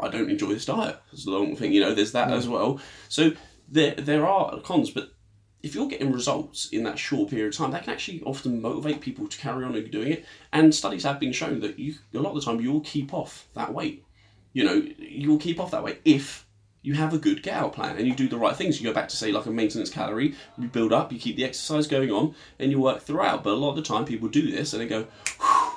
I 0.01 0.09
don't 0.09 0.31
enjoy 0.31 0.49
this 0.55 0.67
diet? 0.67 0.99
It's 1.13 1.27
a 1.27 1.31
long 1.31 1.57
thing, 1.57 1.73
you 1.73 1.81
know. 1.81 1.95
There's 1.95 2.13
that 2.13 2.31
as 2.31 2.47
mm. 2.47 2.51
well. 2.51 2.81
So 3.09 3.33
there 3.69 3.95
there 3.95 4.27
are 4.27 4.61
cons, 4.61 4.91
but 4.91 5.13
if 5.63 5.75
you're 5.75 5.89
getting 5.89 6.13
results 6.13 6.69
in 6.71 6.85
that 6.85 6.99
short 6.99 7.31
period 7.31 7.49
of 7.49 7.57
time, 7.57 7.71
that 7.71 7.85
can 7.85 7.93
actually 7.93 8.23
often 8.23 8.63
motivate 8.63 9.01
people 9.01 9.29
to 9.29 9.39
carry 9.39 9.65
on 9.65 9.73
doing 9.91 10.13
it. 10.13 10.25
And 10.53 10.75
studies 10.75 11.05
have 11.05 11.21
been 11.21 11.33
shown 11.33 11.61
that 11.61 11.79
you 11.79 11.95
a 12.15 12.19
lot 12.19 12.31
of 12.31 12.37
the 12.37 12.43
time 12.43 12.61
you 12.61 12.73
will 12.73 12.81
keep 12.81 13.15
off 13.15 13.47
that 13.55 13.73
weight. 13.73 14.05
You 14.53 14.65
know, 14.65 14.83
you 14.99 15.29
will 15.29 15.39
keep 15.39 15.61
off 15.61 15.71
that 15.71 15.85
weight 15.85 16.01
if 16.05 16.47
you 16.83 16.95
have 16.95 17.13
a 17.13 17.19
good 17.19 17.43
get 17.43 17.55
out 17.55 17.73
plan 17.73 17.97
and 17.97 18.07
you 18.07 18.15
do 18.15 18.29
the 18.29 18.39
right 18.39 18.57
things. 18.57 18.81
You 18.81 18.89
go 18.89 18.95
back 18.95 19.09
to 19.11 19.17
say 19.17 19.33
like 19.33 19.47
a 19.47 19.51
maintenance 19.51 19.91
calorie, 19.91 20.35
you 20.59 20.69
build 20.69 20.93
up, 20.93 21.13
you 21.13 21.19
keep 21.19 21.37
the 21.37 21.45
exercise 21.45 21.87
going 21.87 22.11
on, 22.11 22.35
and 22.59 22.71
you 22.71 22.81
work 22.81 23.03
throughout. 23.03 23.45
But 23.45 23.53
a 23.53 23.57
lot 23.57 23.71
of 23.71 23.77
the 23.77 23.83
time 23.83 24.05
people 24.05 24.29
do 24.29 24.51
this 24.51 24.73
and 24.73 24.83
they 24.83 24.89
go, 24.89 25.07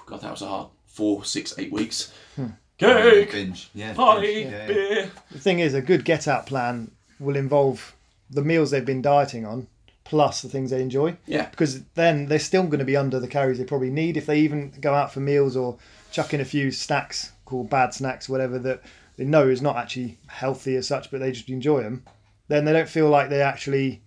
God, 0.06 0.22
that 0.22 0.32
was 0.32 0.42
a 0.42 0.48
hard 0.48 0.68
four, 0.86 1.26
six, 1.26 1.54
eight 1.58 1.72
weeks. 1.72 2.14
Hmm. 2.36 2.48
Cake, 2.78 3.32
Binge. 3.32 3.70
Yeah. 3.74 3.94
party, 3.94 4.44
binge, 4.44 4.52
yeah, 4.52 4.60
yeah. 4.60 4.68
beer. 4.68 5.12
the 5.32 5.40
thing 5.40 5.60
is, 5.60 5.74
a 5.74 5.82
good 5.82 6.04
get 6.06 6.28
out 6.28 6.46
plan 6.48 6.92
will 7.20 7.36
involve 7.36 7.96
the 8.30 8.42
meals 8.42 8.72
they've 8.72 8.84
been 8.84 9.02
dieting 9.02 9.46
on 9.46 9.68
plus 10.06 10.42
the 10.42 10.50
things 10.50 10.72
they 10.72 10.82
enjoy. 10.82 11.16
Yeah. 11.26 11.50
Because 11.50 11.84
then 11.96 12.26
they're 12.28 12.40
still 12.40 12.64
going 12.64 12.80
to 12.80 12.86
be 12.86 12.98
under 12.98 13.20
the 13.20 13.28
calories 13.28 13.58
they 13.58 13.64
probably 13.64 13.90
need 13.90 14.18
if 14.18 14.26
they 14.26 14.40
even 14.40 14.74
go 14.82 14.94
out 14.94 15.14
for 15.14 15.20
meals 15.20 15.56
or 15.56 15.78
chuck 16.12 16.34
in 16.34 16.42
a 16.42 16.46
few 16.46 16.72
snacks 16.72 17.32
called 17.46 17.70
bad 17.70 17.94
snacks, 17.94 18.28
whatever 18.28 18.60
that 18.60 18.82
they 19.18 19.26
know 19.26 19.48
is 19.48 19.62
not 19.62 19.76
actually 19.78 20.18
healthy 20.28 20.76
as 20.76 20.88
such, 20.88 21.12
but 21.12 21.20
they 21.20 21.32
just 21.32 21.50
enjoy 21.50 21.84
them. 21.84 22.04
Then 22.48 22.66
they 22.66 22.74
don't 22.74 22.90
feel 22.90 23.10
like 23.10 23.30
they're 23.30 23.44
actually 23.48 24.02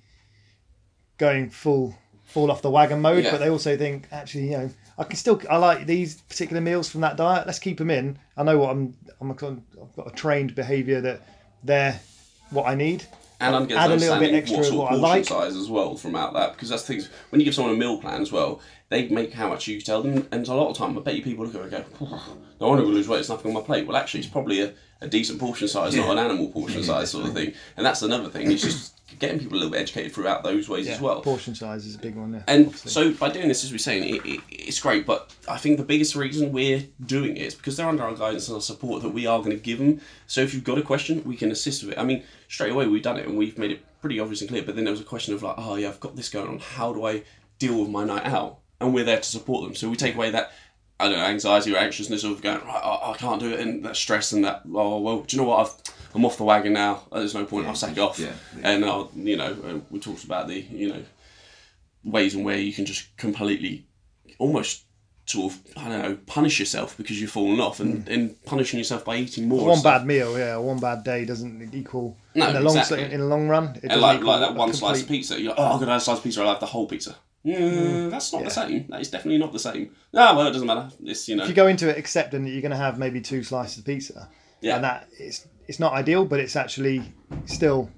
going 1.19 1.51
full 1.51 1.95
fall 2.25 2.51
off 2.51 2.61
the 2.63 2.71
wagon 2.71 3.01
mode, 3.01 3.25
Yeah. 3.25 3.31
but 3.31 3.39
they 3.39 3.49
also 3.49 3.77
think 3.77 4.09
actually, 4.11 4.51
you 4.51 4.59
know, 4.59 4.71
I 4.99 5.05
can 5.05 5.17
still 5.17 5.41
I 5.49 5.57
like 5.57 5.87
these 5.87 6.21
particular 6.23 6.61
meals 6.61 6.89
from 6.89 7.01
that 7.03 7.17
diet. 7.17 7.47
Let's 7.47 7.59
keep 7.59 7.79
them 7.79 7.91
in. 7.91 8.19
I 8.37 8.43
know 8.43 8.59
what 8.59 8.71
I'm. 8.71 8.95
I'm 9.21 9.31
a, 9.31 9.35
I've 9.35 9.97
got 9.97 10.07
a 10.09 10.15
trained 10.15 10.55
behaviour 10.55 11.01
that 11.01 11.21
they're 11.63 11.99
what 12.51 12.67
I 12.67 12.75
need. 12.75 13.05
And 13.39 13.55
I'm 13.55 13.67
getting 13.67 13.77
Add 13.83 13.91
a 13.91 13.97
little 13.97 14.19
bit 14.19 14.35
extra 14.35 14.59
what 14.59 14.67
of 14.69 14.75
what 14.75 14.87
I 14.87 14.89
portion 14.89 15.03
like. 15.03 15.25
size 15.27 15.57
as 15.57 15.69
well 15.69 15.95
from 15.97 16.17
out 16.17 16.33
that 16.35 16.53
because 16.55 16.71
that's 16.71 16.85
things 16.87 17.11
when 17.29 17.41
you 17.41 17.45
give 17.45 17.55
someone 17.55 17.75
a 17.75 17.77
meal 17.77 17.99
plan 18.01 18.23
as 18.23 18.33
well, 18.33 18.61
they 18.89 19.09
make 19.09 19.35
how 19.35 19.49
much 19.49 19.69
you 19.69 19.79
tell 19.81 20.03
them, 20.03 20.27
and 20.33 20.49
a 20.49 20.55
lot 20.55 20.71
of 20.71 20.77
time 20.77 20.97
I 20.97 21.03
bet 21.03 21.15
you 21.15 21.23
people 21.23 21.45
look 21.45 21.55
at 21.55 21.61
it 21.61 21.75
and 21.75 21.99
go, 22.01 22.09
"No 22.61 22.69
wonder 22.69 22.85
we 22.85 22.93
lose 22.93 23.09
weight. 23.09 23.21
It's 23.21 23.29
nothing 23.29 23.49
on 23.49 23.55
my 23.55 23.61
plate." 23.67 23.87
Well, 23.87 23.97
actually, 23.97 24.21
it's 24.21 24.29
probably 24.31 24.63
a, 24.63 24.73
a 25.01 25.09
decent 25.09 25.39
portion 25.39 25.69
size, 25.69 25.95
not 25.95 26.11
an 26.11 26.19
animal 26.19 26.49
portion 26.49 26.83
size 26.83 27.11
sort 27.11 27.27
of 27.27 27.35
thing. 27.35 27.53
And 27.77 27.85
that's 27.85 28.03
another 28.03 28.29
thing. 28.31 28.51
It's 28.51 28.63
just 28.63 28.93
getting 29.19 29.39
people 29.39 29.55
a 29.57 29.59
little 29.59 29.71
bit 29.73 29.81
educated 29.81 30.13
throughout 30.13 30.43
those 30.43 30.69
ways 30.69 30.89
as 30.89 31.01
well. 31.01 31.21
Portion 31.21 31.55
size 31.55 31.87
is 31.87 31.95
a 31.95 31.99
big 31.99 32.17
one. 32.17 32.33
Yeah, 32.35 32.43
And 32.49 32.67
obviously. 32.67 32.91
so 32.91 33.13
by 33.13 33.31
doing 33.31 33.49
this, 33.49 33.63
as 33.65 33.71
we're 33.73 33.79
saying, 33.79 34.17
it, 34.17 34.27
it, 34.27 34.41
it's 34.51 34.81
great. 34.81 35.07
But 35.07 35.35
I 35.49 35.59
think 35.59 35.77
the 35.79 35.85
biggest 35.85 36.17
reason 36.17 36.51
we're 36.53 36.83
doing 37.05 37.37
it 37.37 37.43
is 37.43 37.55
because 37.55 37.77
they're 37.77 37.89
under 37.89 38.03
our 38.03 38.15
guidance 38.15 38.49
and 38.49 38.57
our 38.57 38.61
support 38.61 39.03
that 39.03 39.11
we 39.11 39.27
are 39.27 39.39
going 39.39 39.51
to 39.51 39.57
give 39.63 39.79
them. 39.79 40.01
So 40.27 40.41
if 40.41 40.53
you've 40.55 40.65
got 40.65 40.79
a 40.79 40.83
question, 40.83 41.23
we 41.25 41.37
can 41.37 41.51
assist 41.51 41.83
with 41.85 41.93
it. 41.93 41.99
I 41.99 42.05
mean, 42.05 42.25
straight 42.49 42.73
away 42.73 42.87
we've 42.87 43.03
done 43.03 43.17
it 43.19 43.27
and 43.27 43.37
we've 43.39 43.57
made 43.59 43.71
it 43.71 43.85
pretty 44.01 44.19
obvious 44.21 44.41
and 44.41 44.51
clear. 44.51 44.63
But 44.63 44.75
then 44.77 44.85
there 44.85 44.93
was 44.93 45.01
a 45.01 45.05
question 45.05 45.35
of 45.35 45.43
like, 45.43 45.55
oh 45.59 45.77
yeah, 45.77 45.89
I've 45.89 46.01
got 46.01 46.17
this 46.17 46.29
going 46.29 46.49
on. 46.49 46.59
How 46.59 46.93
do 46.93 47.07
I 47.07 47.23
deal 47.59 47.79
with 47.81 47.91
my 47.91 48.05
night 48.05 48.27
out? 48.27 48.59
And 48.81 48.93
we're 48.93 49.05
there 49.05 49.17
to 49.19 49.23
support 49.23 49.65
them. 49.65 49.75
So 49.75 49.89
we 49.89 49.97
take 49.97 50.15
away 50.15 50.31
that. 50.33 50.53
I 50.99 51.09
don't 51.09 51.19
know, 51.19 51.25
anxiety 51.25 51.75
or 51.75 51.79
anxiousness 51.79 52.25
of 52.25 52.41
going, 52.41 52.59
right, 52.65 52.83
I, 52.83 53.13
I 53.13 53.17
can't 53.17 53.41
do 53.41 53.53
it, 53.53 53.61
and 53.61 53.85
that 53.85 53.97
stress 53.97 54.33
and 54.33 54.45
that, 54.45 54.63
oh, 54.73 54.99
well, 55.01 55.21
do 55.21 55.37
you 55.37 55.43
know 55.43 55.49
what, 55.49 55.67
I've, 55.67 55.95
I'm 56.15 56.25
off 56.25 56.39
the 56.39 56.45
wagon 56.45 56.73
now, 56.73 57.03
there's 57.13 57.35
no 57.35 57.45
point, 57.45 57.67
I'll 57.67 57.75
sack 57.75 57.93
it 57.93 57.99
off. 57.99 58.19
yeah, 58.19 58.33
And, 58.63 58.85
I'll, 58.85 59.11
you 59.15 59.37
know, 59.37 59.57
uh, 59.67 59.79
we 59.91 60.01
talked 60.01 60.25
about 60.25 60.49
the, 60.49 60.55
you 60.55 60.89
know, 60.89 61.03
ways 62.03 62.35
and 62.35 62.45
where 62.45 62.57
you 62.57 62.73
can 62.73 62.87
just 62.87 63.15
completely 63.17 63.87
almost 64.39 64.85
sort 65.27 65.53
of 65.53 65.61
I 65.77 65.89
don't 65.89 66.03
know 66.03 66.19
punish 66.27 66.61
yourself 66.61 66.97
because 66.97 67.21
you've 67.21 67.33
fallen 67.33 67.59
off 67.59 67.81
and, 67.81 68.09
and 68.09 68.45
punishing 68.45 68.79
yourself 68.79 69.05
by 69.05 69.17
eating 69.17 69.49
more. 69.49 69.67
One 69.67 69.83
bad 69.83 70.07
meal, 70.07 70.39
yeah, 70.39 70.57
one 70.57 70.79
bad 70.79 71.03
day 71.03 71.25
doesn't 71.25 71.75
equal 71.75 72.17
No, 72.35 72.47
in 72.49 72.55
the 72.55 72.61
long 72.61 72.77
exactly. 72.77 73.13
in 73.13 73.21
the 73.21 73.27
long 73.27 73.49
run. 73.49 73.65
It 73.75 73.83
and 73.83 73.89
doesn't 73.91 74.03
like 74.03 74.19
equal 74.19 74.29
like 74.29 74.41
that 74.41 74.51
a 74.51 74.55
one 74.55 74.73
slice 74.73 75.03
of 75.03 75.09
pizza, 75.09 75.41
you're 75.41 75.51
like, 75.51 75.59
oh, 75.59 75.73
I'm 75.73 75.81
gonna 75.81 75.93
have 75.93 76.01
a 76.01 76.05
slice 76.05 76.19
of 76.19 76.25
pizza. 76.25 76.41
I'll 76.43 76.49
have 76.49 76.61
the 76.61 76.67
whole 76.67 76.87
pizza. 76.87 77.17
Mm, 77.47 77.59
mm, 77.61 78.11
that's 78.11 78.33
not 78.33 78.41
Yeah. 78.43 78.49
the 78.49 78.55
same. 78.55 78.87
That 78.89 79.01
is 79.01 79.11
definitely 79.11 79.39
not 79.39 79.53
the 79.53 79.59
same. 79.61 79.91
No, 80.13 80.35
well, 80.35 80.47
it 80.49 80.53
doesn't 80.53 80.67
matter. 80.67 80.89
It's 81.05 81.29
you 81.29 81.37
know, 81.37 81.45
If 81.45 81.49
you 81.51 81.55
go 81.55 81.69
into 81.69 81.89
it 81.89 81.97
accepting 81.97 82.45
that 82.45 82.51
you're 82.51 82.61
going 82.63 82.71
to 82.73 82.77
have 82.77 82.99
maybe 82.99 83.21
two 83.21 83.43
slices 83.43 83.79
of 83.79 83.85
pizza, 83.85 84.29
Yeah. 84.61 84.77
and 84.77 84.85
that 84.85 85.09
it's 85.19 85.47
it's 85.69 85.79
not 85.79 85.93
ideal, 85.93 86.25
but 86.25 86.41
it's 86.41 86.57
actually 86.57 87.03
still 87.45 87.91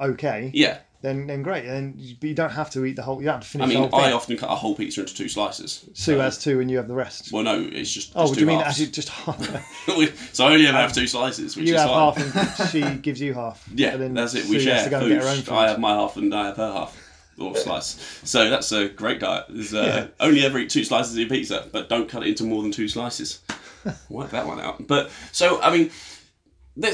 okay, 0.00 0.50
Yeah. 0.54 0.78
then 1.02 1.26
then 1.26 1.42
great. 1.42 1.64
Then 1.66 1.94
you, 1.96 2.14
but 2.20 2.28
you 2.28 2.34
don't 2.34 2.50
have 2.52 2.70
to 2.70 2.84
eat 2.84 2.96
the 2.96 3.02
whole. 3.02 3.20
You 3.20 3.26
don't 3.26 3.34
have 3.34 3.42
to 3.42 3.48
I 3.48 3.52
finish 3.66 3.68
mean, 3.68 3.82
the 3.90 3.96
whole 3.96 4.04
I 4.06 4.12
often 4.12 4.36
cut 4.36 4.50
a 4.50 4.54
whole 4.54 4.74
pizza 4.74 5.00
into 5.00 5.14
two 5.14 5.28
slices. 5.28 5.84
Sue 5.94 6.14
So- 6.14 6.20
has 6.20 6.38
two, 6.38 6.60
and 6.60 6.70
you 6.70 6.76
have 6.78 6.88
the 6.88 6.94
rest. 6.94 7.32
Well, 7.32 7.42
no, 7.42 7.60
it's 7.72 7.92
just. 7.92 8.12
oh, 8.14 8.32
do 8.32 8.40
you 8.40 8.46
mean 8.46 8.58
halves. 8.60 8.80
actually 8.80 8.92
just 8.92 9.08
half? 9.10 9.84
so 10.32 10.46
I 10.46 10.52
only 10.52 10.66
ever 10.66 10.76
have 10.78 10.90
um, 10.90 10.94
two 10.94 11.06
slices, 11.06 11.56
which 11.56 11.68
you 11.68 11.74
is 11.74 11.80
have 11.80 11.90
fine. 11.90 12.14
half, 12.34 12.60
and 12.60 12.70
she 12.70 12.82
gives 13.00 13.20
you 13.20 13.34
half. 13.34 13.64
Yeah, 13.74 13.90
and 13.94 14.02
then 14.02 14.14
that's 14.14 14.34
it. 14.34 14.44
We 14.46 14.58
Sue 14.58 14.64
share 14.64 14.74
has 14.76 14.84
to 14.84 14.90
go 14.90 15.00
food. 15.00 15.12
and 15.12 15.20
get 15.20 15.28
her 15.28 15.36
own 15.36 15.42
food. 15.42 15.54
I 15.54 15.68
have 15.68 15.78
my 15.78 15.92
half 15.94 16.16
and 16.16 16.34
I 16.34 16.46
have 16.46 16.56
her 16.56 16.72
half. 16.72 16.99
Or 17.40 17.56
slice. 17.56 18.20
So 18.24 18.50
that's 18.50 18.70
a 18.72 18.88
great 18.88 19.20
diet. 19.20 19.46
There's, 19.48 19.72
uh, 19.74 19.82
Yeah. 19.82 20.06
Only 20.26 20.44
ever 20.44 20.58
eat 20.58 20.70
two 20.70 20.84
slices 20.84 21.14
of 21.14 21.18
your 21.20 21.28
pizza, 21.28 21.66
but 21.72 21.88
don't 21.88 22.08
cut 22.08 22.22
it 22.22 22.28
into 22.28 22.44
more 22.44 22.62
than 22.62 22.70
two 22.70 22.86
slices. 22.88 23.40
Work 24.10 24.30
that 24.30 24.46
one 24.46 24.60
out. 24.60 24.86
But 24.86 25.10
so 25.32 25.60
I 25.62 25.70
mean, 25.76 25.90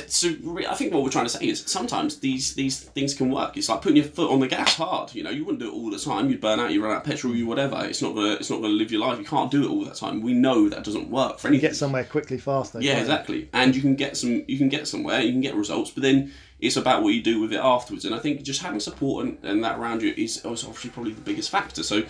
so 0.08 0.30
re- 0.42 0.66
I 0.66 0.74
think 0.74 0.92
what 0.94 1.02
we're 1.04 1.10
trying 1.10 1.26
to 1.26 1.30
say 1.30 1.46
is 1.46 1.62
sometimes 1.66 2.18
these 2.20 2.54
these 2.54 2.80
things 2.80 3.12
can 3.14 3.30
work. 3.30 3.56
It's 3.56 3.68
like 3.68 3.82
putting 3.82 3.96
your 3.96 4.06
foot 4.06 4.30
on 4.30 4.40
the 4.40 4.48
gas 4.48 4.74
hard. 4.74 5.14
You 5.14 5.22
know, 5.22 5.30
you 5.30 5.44
wouldn't 5.44 5.60
do 5.60 5.68
it 5.68 5.72
all 5.74 5.90
the 5.90 5.98
time. 5.98 6.30
You'd 6.30 6.40
burn 6.40 6.58
out. 6.58 6.72
You 6.72 6.82
run 6.82 6.92
out 6.92 6.98
of 6.98 7.04
petrol. 7.04 7.34
You 7.34 7.46
whatever. 7.46 7.84
It's 7.84 8.00
not 8.02 8.14
gonna 8.14 8.32
it's 8.34 8.50
not 8.50 8.62
gonna 8.62 8.72
live 8.72 8.90
your 8.90 9.00
life. 9.00 9.18
You 9.18 9.24
can't 9.24 9.50
do 9.50 9.64
it 9.64 9.68
all 9.70 9.84
the 9.84 9.94
time. 9.94 10.22
We 10.22 10.32
know 10.32 10.68
that 10.68 10.82
doesn't 10.84 11.10
work 11.10 11.38
for 11.38 11.48
anything. 11.48 11.68
get 11.68 11.76
somewhere 11.76 12.04
quickly, 12.04 12.38
fast. 12.38 12.72
Though, 12.72 12.80
Yeah, 12.80 12.94
you? 12.94 13.00
exactly. 13.00 13.48
And 13.52 13.76
you 13.76 13.82
can 13.82 13.94
get 13.96 14.16
some, 14.16 14.44
you 14.48 14.58
can 14.58 14.68
get 14.68 14.88
somewhere, 14.88 15.20
you 15.20 15.32
can 15.32 15.40
get 15.40 15.54
results, 15.54 15.90
but 15.90 16.02
then 16.02 16.32
it's 16.60 16.76
about 16.76 17.02
what 17.02 17.14
you 17.14 17.22
do 17.22 17.40
with 17.40 17.52
it 17.52 17.60
afterwards. 17.60 18.04
And 18.04 18.14
I 18.14 18.18
think 18.18 18.42
just 18.42 18.62
having 18.62 18.80
support 18.80 19.26
and, 19.26 19.38
and 19.44 19.62
that 19.64 19.78
around 19.78 20.02
you 20.02 20.14
is 20.16 20.42
obviously 20.44 20.90
probably 20.90 21.12
the 21.12 21.20
biggest 21.20 21.50
factor. 21.50 21.82
So 21.82 22.04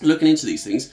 looking 0.00 0.28
into 0.28 0.46
these 0.46 0.64
things, 0.64 0.92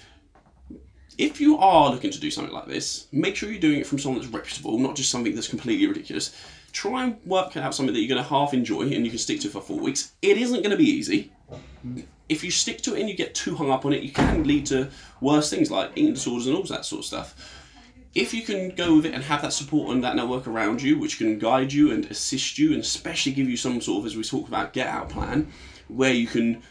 if 1.17 1.39
you 1.39 1.57
are 1.57 1.89
looking 1.89 2.11
to 2.11 2.19
do 2.19 2.29
something 2.29 2.53
like 2.53 2.67
this, 2.67 3.07
make 3.13 3.35
sure 3.35 3.49
you're 3.49 3.61
doing 3.61 3.79
it 3.79 3.87
from 3.87 3.99
someone 3.99 4.21
that's 4.21 4.33
reputable, 4.33 4.77
not 4.77 4.95
just 4.95 5.09
something 5.09 5.33
that's 5.33 5.47
completely 5.47 5.87
ridiculous. 5.87 6.35
Try 6.73 7.05
and 7.05 7.17
work 7.25 7.55
out 7.55 7.73
something 7.73 7.93
that 7.93 8.01
you're 8.01 8.09
going 8.09 8.21
to 8.21 8.29
half 8.29 8.53
enjoy 8.53 8.81
and 8.81 9.05
you 9.05 9.09
can 9.09 9.19
stick 9.19 9.39
to 9.41 9.49
for 9.49 9.61
four 9.61 9.79
weeks. 9.79 10.11
It 10.21 10.37
isn't 10.37 10.57
going 10.57 10.71
to 10.71 10.77
be 10.77 10.89
easy. 10.89 11.31
If 12.27 12.43
you 12.43 12.51
stick 12.51 12.81
to 12.81 12.95
it 12.95 12.99
and 12.99 13.09
you 13.09 13.15
get 13.15 13.33
too 13.33 13.55
hung 13.55 13.71
up 13.71 13.85
on 13.85 13.93
it, 13.93 14.03
you 14.03 14.11
can 14.11 14.43
lead 14.43 14.65
to 14.67 14.89
worse 15.21 15.49
things 15.49 15.71
like 15.71 15.91
eating 15.95 16.15
disorders 16.15 16.47
and 16.47 16.57
all 16.57 16.63
that 16.63 16.83
sort 16.83 16.99
of 16.99 17.05
stuff 17.05 17.61
if 18.15 18.33
you 18.33 18.43
can 18.43 18.69
go 18.69 18.95
with 18.95 19.05
it 19.05 19.13
and 19.13 19.23
have 19.23 19.41
that 19.41 19.51
support 19.51 19.93
and 19.93 20.03
that 20.03 20.15
network 20.15 20.47
around 20.47 20.81
you, 20.81 20.97
which 20.97 21.17
can 21.17 21.37
guide 21.37 21.73
you 21.73 21.91
and 21.91 22.05
assist 22.05 22.57
you, 22.57 22.71
and 22.71 22.81
especially 22.81 23.33
give 23.33 23.49
you 23.49 23.57
some 23.57 23.81
sort 23.81 23.99
of, 23.99 24.05
as 24.05 24.15
we 24.15 24.23
talked 24.23 24.47
about, 24.47 24.71
get 24.71 24.87
out 24.87 25.09
plan, 25.09 25.51
where 25.89 26.13
you 26.13 26.25
can 26.25 26.63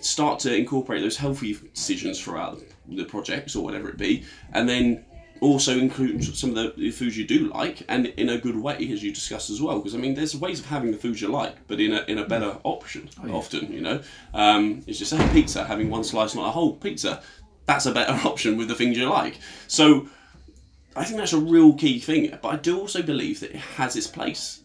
start 0.00 0.38
to 0.40 0.54
incorporate 0.54 1.02
those 1.02 1.16
healthy 1.16 1.58
decisions 1.74 2.22
throughout 2.22 2.60
the 2.88 3.04
projects 3.04 3.56
or 3.56 3.64
whatever 3.64 3.88
it 3.88 3.98
be, 3.98 4.24
and 4.52 4.68
then 4.68 5.04
also 5.40 5.76
include 5.76 6.22
some 6.36 6.56
of 6.56 6.76
the, 6.76 6.90
foods 6.92 7.18
you 7.18 7.26
do 7.26 7.48
like 7.48 7.82
and 7.88 8.06
in 8.06 8.28
a 8.28 8.38
good 8.38 8.56
way 8.56 8.76
as 8.92 9.02
you 9.02 9.12
discussed 9.12 9.50
as 9.50 9.60
well. 9.60 9.78
Because 9.78 9.96
i 9.96 9.98
mean 9.98 10.14
there's 10.14 10.36
ways 10.36 10.60
of 10.60 10.66
having 10.66 10.92
the 10.92 10.96
foods 10.96 11.20
you 11.20 11.26
like 11.26 11.56
but 11.66 11.80
in 11.80 11.92
a, 11.92 12.02
in 12.02 12.18
a 12.18 12.24
better 12.24 12.56
option 12.62 13.10
often 13.28 13.72
you 13.72 13.80
know? 13.80 14.00
Um, 14.32 14.84
it's 14.86 15.00
just 15.00 15.10
say 15.10 15.28
pizza 15.32 15.64
having 15.64 15.90
one 15.90 16.04
slice 16.04 16.36
not 16.36 16.46
a 16.46 16.52
whole 16.52 16.76
pizza. 16.76 17.22
That's 17.66 17.86
a 17.86 17.92
better 17.92 18.12
option 18.28 18.56
with 18.56 18.68
the 18.68 18.76
things 18.76 18.96
you 18.96 19.08
like. 19.08 19.40
So 19.66 20.06
I 20.94 21.04
think 21.04 21.18
that's 21.18 21.32
a 21.32 21.38
real 21.38 21.74
key 21.74 21.98
thing. 21.98 22.36
But 22.42 22.48
I 22.48 22.56
do 22.56 22.78
also 22.78 23.02
believe 23.02 23.40
that 23.40 23.50
it 23.50 23.56
has 23.56 23.96
its 23.96 24.06
place 24.06 24.60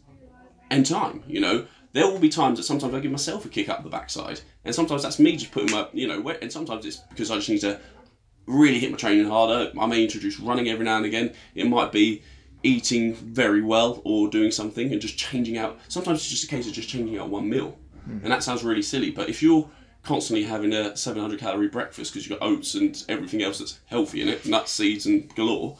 and 0.69 0.85
time. 0.85 1.23
You 1.27 1.41
know, 1.41 1.67
there 1.93 2.05
will 2.07 2.19
be 2.19 2.29
times 2.29 2.57
that 2.59 2.63
sometimes 2.63 2.93
I 2.93 2.99
give 2.99 3.11
myself 3.11 3.45
a 3.45 3.49
kick 3.49 3.69
up 3.69 3.83
the 3.83 3.89
backside, 3.89 4.41
and 4.65 4.73
sometimes 4.75 5.03
that's 5.03 5.19
me 5.19 5.35
just 5.35 5.51
putting 5.51 5.71
my, 5.71 5.87
you 5.93 6.07
know, 6.07 6.27
and 6.29 6.51
sometimes 6.51 6.85
it's 6.85 6.97
because 6.97 7.31
I 7.31 7.35
just 7.35 7.49
need 7.49 7.61
to 7.61 7.79
really 8.45 8.79
hit 8.79 8.91
my 8.91 8.97
training 8.97 9.27
harder. 9.27 9.71
I 9.79 9.85
may 9.85 10.03
introduce 10.03 10.39
running 10.39 10.69
every 10.69 10.85
now 10.85 10.97
and 10.97 11.05
again. 11.05 11.33
It 11.55 11.67
might 11.67 11.91
be 11.91 12.23
eating 12.63 13.13
very 13.13 13.61
well 13.61 14.01
or 14.03 14.29
doing 14.29 14.51
something 14.51 14.91
and 14.91 15.01
just 15.01 15.17
changing 15.17 15.57
out. 15.57 15.79
Sometimes 15.87 16.19
it's 16.19 16.29
just 16.29 16.43
a 16.43 16.47
case 16.47 16.67
of 16.67 16.73
just 16.73 16.89
changing 16.89 17.17
out 17.17 17.29
one 17.29 17.49
meal, 17.49 17.77
hmm. 18.05 18.19
and 18.23 18.31
that 18.31 18.43
sounds 18.43 18.63
really 18.63 18.81
silly. 18.81 19.11
But 19.11 19.29
if 19.29 19.41
you're 19.41 19.69
constantly 20.07 20.45
having 20.45 20.73
a 20.73 20.95
700 20.95 21.39
calorie 21.39 21.67
breakfast 21.67 22.13
because 22.13 22.27
you've 22.27 22.39
got 22.39 22.47
oats 22.47 22.75
and 22.75 23.03
everything 23.09 23.43
else 23.43 23.59
that's 23.59 23.79
healthy 23.85 24.21
in 24.21 24.29
it, 24.29 24.45
nuts, 24.45 24.71
seeds, 24.71 25.05
and 25.05 25.33
galore. 25.35 25.77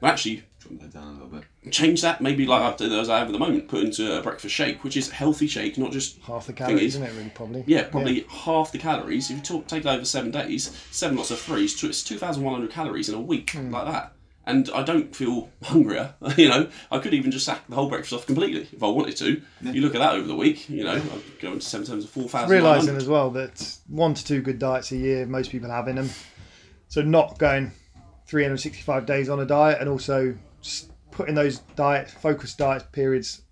Well, 0.00 0.12
actually, 0.12 0.44
Trim 0.60 0.78
that 0.78 0.92
down 0.92 1.08
a 1.08 1.12
little 1.12 1.28
bit. 1.28 1.72
change 1.72 2.00
that 2.02 2.20
maybe 2.20 2.46
like 2.46 2.80
I- 2.80 2.84
as 2.84 3.08
I 3.10 3.18
have 3.18 3.28
at 3.28 3.32
the 3.32 3.38
moment, 3.38 3.68
put 3.68 3.84
into 3.84 4.18
a 4.18 4.22
breakfast 4.22 4.54
shake, 4.54 4.82
which 4.82 4.96
is 4.96 5.10
a 5.10 5.14
healthy 5.14 5.46
shake, 5.46 5.76
not 5.76 5.92
just 5.92 6.18
Half 6.22 6.46
the 6.46 6.52
Thing 6.52 6.66
calories, 6.66 6.82
is- 6.82 6.94
isn't 6.96 7.02
it? 7.02 7.12
Really, 7.16 7.30
probably. 7.34 7.64
yeah, 7.66 7.84
probably 7.84 8.26
half 8.28 8.72
the 8.72 8.78
calories. 8.78 9.30
If 9.30 9.36
you 9.36 9.42
talk, 9.42 9.66
take 9.66 9.84
it 9.84 9.88
over 9.88 10.04
seven 10.04 10.30
days, 10.30 10.70
seven 10.90 11.16
lots 11.16 11.30
of 11.30 11.38
threes, 11.38 11.78
so 11.78 11.86
it's 11.88 12.02
two 12.02 12.18
thousand 12.18 12.42
one 12.44 12.54
hundred 12.54 12.70
calories 12.70 13.08
in 13.08 13.14
a 13.14 13.20
week, 13.20 13.50
hmm. 13.50 13.70
like 13.72 13.86
that. 13.86 14.12
And 14.46 14.68
I 14.74 14.82
don't 14.82 15.14
feel 15.16 15.50
hungrier. 15.62 16.14
You 16.36 16.48
know, 16.48 16.68
I 16.90 16.98
could 16.98 17.14
even 17.14 17.30
just 17.30 17.46
sack 17.46 17.62
the 17.68 17.74
whole 17.74 17.88
breakfast 17.88 18.12
off 18.12 18.26
completely 18.26 18.68
if 18.72 18.82
I 18.82 18.88
wanted 18.88 19.16
to. 19.18 19.40
You 19.62 19.80
look 19.82 19.94
at 19.94 20.00
that 20.00 20.14
over 20.14 20.26
the 20.26 20.36
week. 20.36 20.68
You 20.68 20.84
know, 20.84 20.94
I'd 20.94 21.40
go 21.40 21.52
into 21.52 21.64
seven 21.66 21.86
times 21.86 22.04
of 22.04 22.10
four 22.10 22.28
thousand. 22.28 22.50
Realizing 22.50 22.96
as 22.96 23.06
well 23.06 23.30
that 23.32 23.78
one 23.88 24.14
to 24.14 24.24
two 24.24 24.40
good 24.40 24.58
diets 24.58 24.92
a 24.92 24.96
year, 24.96 25.26
most 25.26 25.50
people 25.50 25.70
have 25.70 25.88
in 25.88 25.96
them. 25.96 26.10
So 26.88 27.02
not 27.02 27.38
going 27.38 27.72
365 28.26 29.06
days 29.06 29.28
on 29.28 29.40
a 29.40 29.46
diet, 29.46 29.78
and 29.80 29.88
also 29.88 30.36
putting 31.10 31.34
those 31.34 31.58
diet 31.76 32.10
focused 32.10 32.58
diet 32.58 32.90
periods 32.92 33.42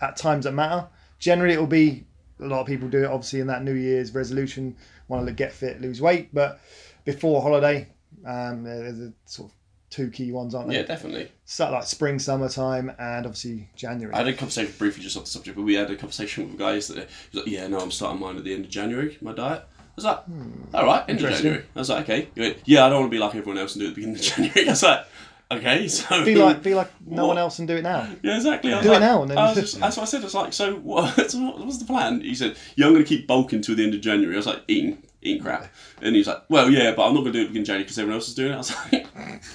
at 0.00 0.16
times 0.16 0.44
that 0.44 0.52
matter. 0.52 0.88
Generally, 1.18 1.54
it 1.54 1.60
will 1.60 1.66
be 1.66 2.04
a 2.40 2.46
lot 2.46 2.60
of 2.60 2.66
people 2.66 2.88
do 2.88 3.04
it 3.04 3.06
obviously 3.06 3.40
in 3.40 3.46
that 3.48 3.62
New 3.62 3.74
Year's 3.74 4.14
resolution, 4.14 4.76
want 5.08 5.26
to 5.26 5.32
get 5.32 5.52
fit, 5.52 5.80
lose 5.80 6.00
weight, 6.00 6.32
but 6.32 6.60
before 7.04 7.42
holiday, 7.42 7.88
um, 8.26 8.64
there's 8.64 9.00
a 9.00 9.12
sort 9.24 9.50
of 9.50 9.56
two 9.90 10.10
key 10.10 10.32
ones, 10.32 10.54
aren't 10.54 10.68
there? 10.68 10.80
Yeah, 10.80 10.86
definitely. 10.86 11.30
So 11.44 11.70
like 11.70 11.84
spring, 11.84 12.18
summertime, 12.18 12.92
and 12.98 13.26
obviously 13.26 13.68
January. 13.74 14.14
I 14.14 14.18
had 14.18 14.28
a 14.28 14.34
conversation 14.34 14.74
briefly 14.78 15.02
just 15.02 15.16
off 15.16 15.24
the 15.24 15.30
subject, 15.30 15.56
but 15.56 15.62
we 15.62 15.74
had 15.74 15.90
a 15.90 15.96
conversation 15.96 16.48
with 16.48 16.58
guys 16.58 16.68
guy 16.68 16.74
yesterday. 16.74 17.06
He 17.30 17.38
was 17.38 17.46
like, 17.46 17.54
"Yeah, 17.54 17.66
no, 17.66 17.78
I'm 17.80 17.90
starting 17.90 18.20
mine 18.20 18.36
at 18.36 18.44
the 18.44 18.52
end 18.54 18.66
of 18.66 18.70
January. 18.70 19.16
My 19.20 19.32
diet." 19.32 19.64
I 19.98 20.00
was 20.00 20.04
like, 20.04 20.24
hmm. 20.24 20.50
"All 20.74 20.84
right, 20.84 21.04
Interesting. 21.08 21.42
January." 21.42 21.64
I 21.74 21.78
was 21.78 21.88
like, 21.90 22.02
"Okay." 22.08 22.28
He 22.34 22.40
went, 22.40 22.56
"Yeah, 22.64 22.86
I 22.86 22.88
don't 22.88 23.00
want 23.00 23.10
to 23.10 23.14
be 23.16 23.18
like 23.18 23.34
everyone 23.34 23.58
else 23.58 23.74
and 23.74 23.80
do 23.80 23.86
it 23.86 23.88
at 23.90 23.94
the 23.96 24.00
beginning 24.00 24.16
of 24.16 24.22
January." 24.54 24.68
I 24.68 24.70
was 24.70 24.82
like, 24.82 25.06
"Okay, 25.50 25.88
so 25.88 26.24
be 26.24 26.34
like, 26.36 26.62
be 26.62 26.74
like 26.74 26.90
no 27.06 27.22
What? 27.22 27.28
one 27.28 27.38
else 27.38 27.58
and 27.58 27.66
do 27.68 27.76
it 27.76 27.82
now. 27.82 28.08
Yeah, 28.22 28.36
exactly. 28.36 28.70
Do 28.70 28.92
it 28.92 29.00
now 29.00 29.22
and 29.22 29.30
then- 29.30 29.54
just, 29.54 29.80
that's 29.80 29.96
what 29.96 30.02
I 30.02 30.06
said. 30.06 30.22
It's 30.24 30.34
like, 30.34 30.52
so 30.52 30.74
what, 30.76 31.30
so 31.30 31.38
what 31.40 31.64
was 31.64 31.78
the 31.78 31.84
plan? 31.86 32.20
He 32.20 32.34
said, 32.34 32.56
yeah, 32.76 32.86
I'm 32.86 32.92
going 32.92 33.04
to 33.04 33.08
keep 33.08 33.26
bulking 33.26 33.62
to 33.62 33.74
the 33.74 33.84
end 33.84 33.94
of 33.94 34.00
January. 34.00 34.34
I 34.34 34.38
was 34.38 34.46
like, 34.46 34.60
eating, 34.68 35.02
eating 35.22 35.42
crap. 35.42 35.72
And 36.02 36.14
he's 36.14 36.26
like, 36.26 36.42
well, 36.50 36.70
yeah, 36.70 36.92
but 36.94 37.06
I'm 37.08 37.14
not 37.14 37.20
going 37.22 37.32
to 37.32 37.38
do 37.38 37.44
it 37.44 37.48
beginning 37.48 37.64
January 37.64 37.84
because 37.84 37.98
everyone 37.98 38.16
else 38.18 38.28
is 38.28 38.34
doing 38.34 38.52
it. 38.52 38.54
I 38.54 38.58
was 38.58 38.74
like, 38.92 39.06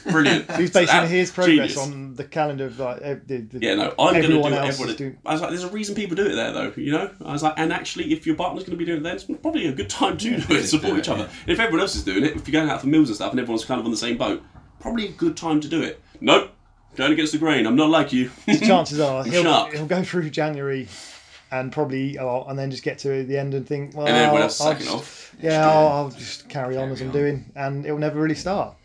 brilliant. 0.11 0.51
He's 0.55 0.71
basing 0.71 0.87
That- 0.87 1.07
his 1.09 1.29
progress 1.31 1.73
genius. 1.75 1.77
on 1.77 2.15
the 2.15 2.23
calendar 2.23 2.65
of 2.65 2.79
like 2.79 2.99
the, 3.27 3.41
the, 3.41 3.59
Yeah, 3.61 3.75
no, 3.75 3.93
I'm 3.99 4.13
going 4.13 4.13
to 4.15 4.21
do 4.21 4.25
everyone 4.39 4.51
what 4.51 4.53
everyone 4.65 4.89
is 4.89 4.95
doing. 4.95 5.17
I 5.25 5.33
was 5.33 5.41
like, 5.41 5.51
there's 5.51 5.63
a 5.63 5.69
reason 5.69 5.93
people 5.95 6.15
do 6.15 6.25
it 6.25 6.33
there, 6.35 6.51
though, 6.51 6.73
you 6.75 6.91
know? 6.91 7.11
I 7.23 7.31
was 7.31 7.43
like, 7.43 7.53
and 7.57 7.71
actually, 7.71 8.11
if 8.11 8.25
your 8.25 8.35
partner's 8.35 8.63
going 8.63 8.71
to 8.71 8.77
be 8.77 8.85
doing 8.85 8.99
it 8.99 9.03
then, 9.03 9.13
it's 9.15 9.25
probably 9.25 9.67
a 9.67 9.71
good 9.73 9.89
time 9.91 10.17
to 10.17 10.29
do 10.41 10.55
it, 10.55 10.63
support 10.65 10.93
do 10.93 10.95
it, 10.95 10.99
each 11.01 11.09
other. 11.09 11.29
yeah. 11.45 11.53
If 11.53 11.59
everyone 11.59 11.81
else 11.81 11.95
is 11.95 12.03
doing 12.03 12.23
it, 12.25 12.35
if 12.35 12.47
you're 12.47 12.59
going 12.59 12.69
out 12.71 12.81
for 12.81 12.87
meals 12.87 13.09
and 13.09 13.15
stuff 13.15 13.29
and 13.31 13.39
everyone's 13.39 13.63
kind 13.65 13.79
of 13.79 13.85
on 13.85 13.91
the 13.91 13.97
same 13.97 14.17
boat, 14.17 14.41
probably 14.83 15.07
a 15.07 15.11
good 15.11 15.35
time 15.35 15.59
to 15.61 15.67
do 15.67 15.81
it. 15.81 15.99
Nope, 16.21 16.51
going 16.95 17.13
against 17.13 17.31
the 17.31 17.39
grain. 17.39 17.65
I'm 17.65 17.75
not 17.75 17.89
like 17.89 18.13
you. 18.13 18.29
Chances 18.47 18.99
are 18.99 19.23
he'll, 19.25 19.65
he'll 19.71 19.85
go 19.87 20.03
through 20.03 20.29
January 20.29 20.87
and 21.49 21.71
probably 21.71 22.11
eat 22.11 22.17
a 22.17 22.25
lot, 22.25 22.47
and 22.49 22.59
then 22.59 22.69
just 22.69 22.83
get 22.83 22.99
to 22.99 23.23
the 23.23 23.37
end 23.37 23.53
and 23.53 23.65
think, 23.67 23.95
well, 23.95 24.07
and 24.07 24.37
else 24.37 24.59
is 24.59 24.65
I'll 24.65 24.73
just- 24.75 24.89
off. 24.91 25.35
Yeah, 25.41 25.67
I'll, 25.67 25.87
I'll 25.87 26.09
just 26.11 26.47
carry 26.47 26.77
on 26.77 26.89
as 26.91 27.01
I'm 27.01 27.07
on. 27.07 27.13
doing, 27.13 27.51
and 27.55 27.85
it'll 27.85 27.97
never 27.97 28.21
really 28.21 28.35
start. 28.35 28.75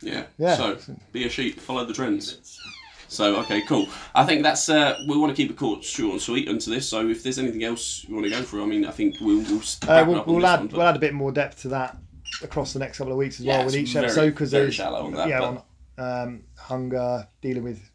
Yeah. 0.00 0.24
Yeah. 0.38 0.54
So 0.56 0.78
be 1.12 1.26
a 1.26 1.28
sheep, 1.28 1.58
follow 1.58 1.84
the 1.84 1.94
trends. 1.94 2.60
So 3.08 3.36
okay, 3.40 3.62
cool. 3.62 3.88
I 4.14 4.24
think 4.24 4.42
that's 4.42 4.68
uh, 4.68 4.98
we 5.08 5.16
want 5.16 5.34
to 5.34 5.36
keep 5.36 5.50
it 5.50 5.58
short, 5.58 5.82
short 5.84 6.12
and 6.12 6.22
sweet 6.22 6.48
into 6.48 6.70
this. 6.70 6.88
So 6.88 7.08
if 7.08 7.22
there's 7.22 7.38
anything 7.38 7.64
else 7.64 8.04
you 8.08 8.14
want 8.14 8.24
to 8.26 8.30
go 8.30 8.42
through, 8.42 8.62
I 8.62 8.66
mean, 8.66 8.84
I 8.84 8.90
think 8.90 9.16
we'll 9.20 9.42
we'll 9.42 9.62
Uh, 9.88 10.04
we'll, 10.06 10.24
we'll 10.26 10.46
add 10.46 10.60
one, 10.60 10.68
we'll 10.68 10.82
add 10.82 10.96
a 10.96 11.00
bit 11.00 11.14
more 11.14 11.32
depth 11.32 11.62
to 11.62 11.68
that 11.68 11.96
across 12.42 12.72
the 12.72 12.78
next 12.78 12.98
couple 12.98 13.12
of 13.12 13.18
weeks 13.18 13.40
as 13.40 13.46
Yeah, 13.46 13.58
well 13.58 13.66
with 13.66 13.76
each 13.76 13.92
very- 13.92 14.06
episode 14.06 14.30
because 14.30 14.50
very 14.50 14.64
there's 14.64 14.74
shallow 14.74 15.04
on 15.06 15.12
that, 15.14 15.28
yeah 15.28 15.40
but- 15.40 15.64
on 15.98 16.22
um, 16.28 16.42
hunger, 16.56 17.28
dealing 17.40 17.62
with 17.64 17.90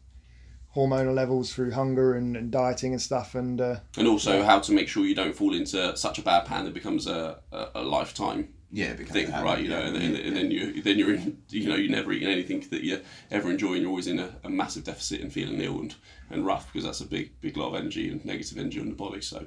hormonal 0.74 1.14
levels 1.14 1.52
through 1.52 1.70
hunger 1.72 2.14
and, 2.14 2.36
and 2.36 2.50
dieting 2.50 2.92
and 2.92 3.00
stuff, 3.02 3.34
and 3.34 3.60
uh, 3.60 3.76
and 3.96 4.08
also 4.08 4.42
how 4.42 4.58
to 4.58 4.72
make 4.72 4.88
sure 4.88 5.04
you 5.04 5.14
don't 5.14 5.36
fall 5.36 5.54
into 5.54 5.96
such 5.96 6.18
a 6.18 6.22
bad 6.22 6.44
pan 6.46 6.64
that 6.64 6.74
becomes 6.74 7.06
a, 7.06 7.38
a, 7.52 7.66
a 7.76 7.82
lifetime 7.82 8.48
Yeah, 8.72 8.86
it 8.92 9.06
thing, 9.08 9.28
habit, 9.30 9.44
right? 9.44 9.62
You 9.62 9.68
know, 9.68 9.78
yeah, 9.80 9.86
and, 9.86 9.96
then 9.96 10.12
yeah, 10.14 10.20
and 10.26 10.36
then 10.36 10.50
you 10.50 10.82
then 10.82 10.98
you're 10.98 11.14
in, 11.14 11.42
you 11.50 11.68
know, 11.68 11.76
you're 11.76 11.90
never 11.92 12.10
eating 12.10 12.28
anything 12.28 12.64
that 12.70 12.82
you 12.82 13.00
ever 13.30 13.50
enjoy, 13.50 13.74
and 13.74 13.82
you're 13.82 13.90
always 13.90 14.06
in 14.08 14.18
a, 14.18 14.34
a 14.44 14.48
massive 14.50 14.82
deficit 14.84 15.20
and 15.20 15.32
feeling 15.32 15.60
ill 15.60 15.78
and, 15.78 15.94
and 16.30 16.44
rough 16.46 16.72
because 16.72 16.84
that's 16.84 17.00
a 17.02 17.06
big 17.06 17.38
big 17.40 17.56
lot 17.56 17.68
of 17.68 17.74
energy 17.74 18.08
and 18.10 18.24
negative 18.24 18.58
energy 18.58 18.80
on 18.80 18.88
the 18.88 18.94
body. 18.96 19.20
So, 19.20 19.46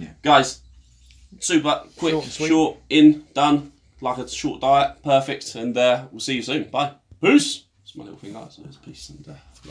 Yeah. 0.00 0.08
guys, 0.22 0.60
super 1.38 1.82
quick, 1.98 2.14
Short 2.14 2.24
short, 2.48 2.76
in, 2.88 3.26
done, 3.34 3.72
like 4.02 4.18
a 4.18 4.28
short 4.28 4.60
diet, 4.60 5.02
perfect, 5.02 5.54
and 5.54 5.76
uh, 5.76 6.06
we'll 6.10 6.20
see 6.20 6.34
you 6.34 6.42
soon. 6.42 6.64
Bye, 6.64 6.92
peace. 7.20 7.64
It's 7.82 7.96
my 7.96 8.04
little 8.04 8.18
thing, 8.18 8.32
guys. 8.32 8.54
So 8.56 8.62
it's 8.66 8.76
peace 8.76 9.08
and 9.10 9.26
uh. 9.28 9.70